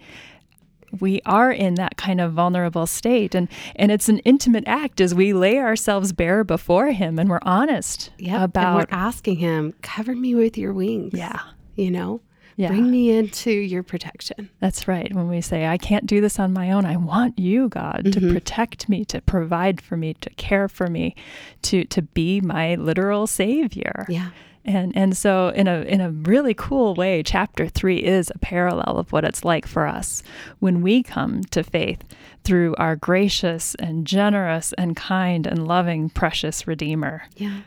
we 1.01 1.21
are 1.27 1.51
in 1.51 1.75
that 1.75 1.97
kind 1.97 2.21
of 2.21 2.33
vulnerable 2.33 2.87
state 2.87 3.35
and 3.35 3.49
and 3.77 3.91
it's 3.93 4.09
an 4.09 4.19
intimate 4.21 4.65
act 4.67 5.01
as 5.01 5.15
we 5.15 5.33
lay 5.33 5.59
ourselves 5.59 6.13
bare 6.13 6.45
before 6.45 6.93
him 6.93 7.19
and 7.19 7.31
we're 7.31 7.39
honest 7.43 8.11
yep. 8.19 8.43
about 8.43 8.67
and 8.67 8.77
we're 8.77 8.97
asking 8.97 9.37
him 9.37 9.75
cover 9.83 10.15
me 10.15 10.35
with 10.35 10.57
your 10.59 10.73
wings 10.73 11.13
yeah 11.15 11.41
you 11.75 11.91
know 11.91 12.21
yeah. 12.57 12.69
bring 12.69 12.91
me 12.91 13.11
into 13.11 13.51
your 13.51 13.83
protection 13.83 14.51
that's 14.61 14.89
right 14.89 15.15
when 15.15 15.29
we 15.29 15.41
say 15.41 15.67
i 15.67 15.79
can't 15.79 16.07
do 16.07 16.21
this 16.21 16.39
on 16.39 16.53
my 16.53 16.71
own 16.71 16.85
i 16.85 16.97
want 16.97 17.39
you 17.39 17.69
god 17.69 18.03
mm-hmm. 18.05 18.27
to 18.27 18.33
protect 18.33 18.89
me 18.89 19.05
to 19.05 19.21
provide 19.23 19.81
for 19.81 19.97
me 19.97 20.15
to 20.15 20.31
care 20.31 20.69
for 20.69 20.89
me 20.89 21.15
to 21.63 21.85
to 21.85 22.03
be 22.03 22.41
my 22.41 22.75
literal 22.77 23.27
savior 23.27 24.07
yeah 24.09 24.31
and 24.67 24.97
and 24.97 25.17
so 25.17 25.49
in 25.51 25.69
a 25.69 25.83
in 25.83 26.01
a 26.01 26.11
really 26.11 26.53
cool 26.53 26.95
way, 26.95 27.23
chapter 27.23 27.69
3 27.69 27.99
is 27.99 28.33
a 28.35 28.39
parallel 28.41 28.99
of 28.99 29.13
what 29.13 29.25
it's 29.25 29.45
like 29.45 29.65
for 29.65 29.87
us 29.87 30.25
when 30.59 30.83
we 30.83 31.05
come 31.05 31.43
to 31.45 31.63
faith 31.63 32.03
through 32.43 32.75
our 32.77 32.97
gracious 32.97 33.77
and 33.77 34.07
generous 34.07 34.73
and 34.73 34.97
kind 34.97 35.47
and 35.47 35.69
loving 35.69 36.11
precious 36.11 36.67
redeemer. 36.67 37.23
Yeah. 37.37 37.61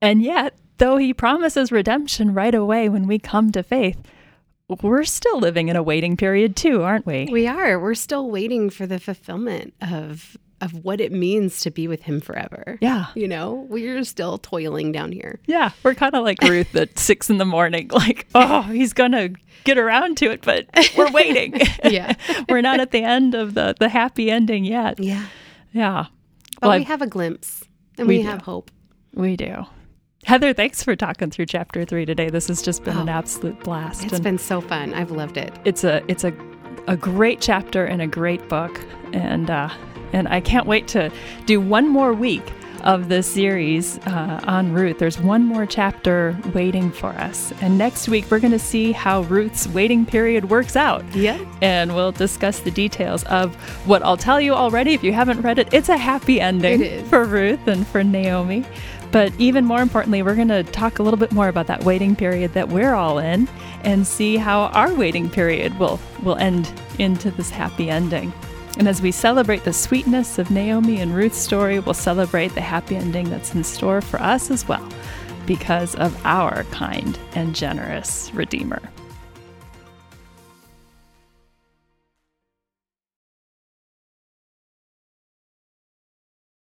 And 0.00 0.22
yet, 0.22 0.54
though 0.80 0.96
he 0.96 1.14
promises 1.14 1.70
redemption 1.70 2.34
right 2.34 2.54
away 2.54 2.88
when 2.88 3.06
we 3.06 3.18
come 3.20 3.52
to 3.52 3.62
faith, 3.62 3.98
we're 4.82 5.04
still 5.04 5.38
living 5.38 5.68
in 5.68 5.76
a 5.76 5.82
waiting 5.82 6.16
period 6.16 6.56
too, 6.56 6.82
aren't 6.82 7.06
we? 7.06 7.28
We 7.30 7.46
are. 7.46 7.78
We're 7.78 7.94
still 7.94 8.30
waiting 8.30 8.70
for 8.70 8.86
the 8.86 8.98
fulfillment 8.98 9.74
of 9.80 10.36
of 10.60 10.84
what 10.84 11.00
it 11.00 11.10
means 11.10 11.60
to 11.62 11.70
be 11.70 11.88
with 11.88 12.02
him 12.02 12.20
forever. 12.20 12.76
Yeah. 12.82 13.06
You 13.14 13.26
know, 13.26 13.66
we're 13.70 14.04
still 14.04 14.36
toiling 14.36 14.92
down 14.92 15.10
here. 15.10 15.40
Yeah. 15.46 15.70
We're 15.82 15.94
kind 15.94 16.14
of 16.14 16.22
like 16.22 16.38
Ruth 16.42 16.76
at 16.76 16.98
six 16.98 17.30
in 17.30 17.38
the 17.38 17.46
morning, 17.46 17.88
like, 17.88 18.26
oh, 18.34 18.60
he's 18.62 18.92
going 18.92 19.12
to 19.12 19.32
get 19.64 19.78
around 19.78 20.18
to 20.18 20.30
it, 20.30 20.42
but 20.42 20.66
we're 20.98 21.10
waiting. 21.12 21.58
yeah. 21.84 22.12
we're 22.50 22.60
not 22.60 22.78
at 22.78 22.90
the 22.90 23.02
end 23.02 23.34
of 23.34 23.54
the, 23.54 23.74
the 23.80 23.88
happy 23.88 24.30
ending 24.30 24.66
yet. 24.66 25.00
Yeah. 25.00 25.24
Yeah. 25.72 26.06
But 26.60 26.68
well, 26.68 26.78
we 26.78 26.84
have 26.84 27.00
a 27.00 27.06
glimpse 27.06 27.64
and 27.96 28.06
we, 28.06 28.18
we 28.18 28.22
have 28.24 28.42
hope. 28.42 28.70
We 29.14 29.36
do. 29.36 29.64
Heather, 30.24 30.52
thanks 30.52 30.82
for 30.82 30.94
talking 30.94 31.30
through 31.30 31.46
chapter 31.46 31.84
three 31.84 32.04
today. 32.04 32.28
This 32.28 32.48
has 32.48 32.62
just 32.62 32.84
been 32.84 32.96
oh, 32.96 33.02
an 33.02 33.08
absolute 33.08 33.58
blast. 33.60 34.04
It's 34.04 34.14
and 34.14 34.22
been 34.22 34.38
so 34.38 34.60
fun. 34.60 34.92
I've 34.94 35.10
loved 35.10 35.36
it. 35.36 35.52
It's 35.64 35.82
a 35.82 36.02
it's 36.08 36.24
a 36.24 36.32
a 36.86 36.96
great 36.96 37.40
chapter 37.40 37.84
and 37.84 38.02
a 38.02 38.06
great 38.06 38.48
book. 38.48 38.80
And 39.12 39.50
uh, 39.50 39.70
and 40.12 40.28
I 40.28 40.40
can't 40.40 40.66
wait 40.66 40.88
to 40.88 41.10
do 41.46 41.60
one 41.60 41.88
more 41.88 42.12
week 42.12 42.44
of 42.82 43.08
this 43.08 43.30
series 43.30 43.98
uh, 44.06 44.40
on 44.44 44.72
Ruth. 44.72 44.98
There's 44.98 45.20
one 45.20 45.44
more 45.44 45.66
chapter 45.66 46.38
waiting 46.54 46.90
for 46.90 47.10
us. 47.10 47.52
And 47.60 47.76
next 47.76 48.08
week, 48.08 48.30
we're 48.30 48.40
going 48.40 48.52
to 48.52 48.58
see 48.58 48.92
how 48.92 49.22
Ruth's 49.22 49.68
waiting 49.68 50.06
period 50.06 50.48
works 50.48 50.76
out. 50.76 51.04
Yeah. 51.14 51.38
And 51.60 51.94
we'll 51.94 52.12
discuss 52.12 52.60
the 52.60 52.70
details 52.70 53.24
of 53.24 53.54
what 53.86 54.02
I'll 54.02 54.16
tell 54.16 54.40
you 54.40 54.54
already. 54.54 54.94
If 54.94 55.04
you 55.04 55.12
haven't 55.12 55.42
read 55.42 55.58
it, 55.58 55.72
it's 55.74 55.90
a 55.90 55.96
happy 55.98 56.40
ending 56.40 57.04
for 57.06 57.24
Ruth 57.24 57.66
and 57.66 57.86
for 57.86 58.02
Naomi. 58.02 58.64
But 59.12 59.32
even 59.38 59.64
more 59.64 59.80
importantly, 59.80 60.22
we're 60.22 60.36
going 60.36 60.48
to 60.48 60.62
talk 60.62 60.98
a 60.98 61.02
little 61.02 61.18
bit 61.18 61.32
more 61.32 61.48
about 61.48 61.66
that 61.66 61.84
waiting 61.84 62.14
period 62.14 62.52
that 62.54 62.68
we're 62.68 62.94
all 62.94 63.18
in 63.18 63.48
and 63.82 64.06
see 64.06 64.36
how 64.36 64.66
our 64.66 64.94
waiting 64.94 65.28
period 65.28 65.76
will, 65.78 65.98
will 66.22 66.36
end 66.36 66.72
into 66.98 67.30
this 67.32 67.50
happy 67.50 67.90
ending. 67.90 68.32
And 68.78 68.88
as 68.88 69.02
we 69.02 69.10
celebrate 69.10 69.64
the 69.64 69.72
sweetness 69.72 70.38
of 70.38 70.50
Naomi 70.50 71.00
and 71.00 71.14
Ruth's 71.14 71.38
story, 71.38 71.80
we'll 71.80 71.94
celebrate 71.94 72.54
the 72.54 72.60
happy 72.60 72.96
ending 72.96 73.28
that's 73.28 73.54
in 73.54 73.64
store 73.64 74.00
for 74.00 74.22
us 74.22 74.50
as 74.50 74.68
well 74.68 74.86
because 75.44 75.96
of 75.96 76.18
our 76.24 76.62
kind 76.64 77.18
and 77.34 77.54
generous 77.54 78.32
Redeemer. 78.32 78.80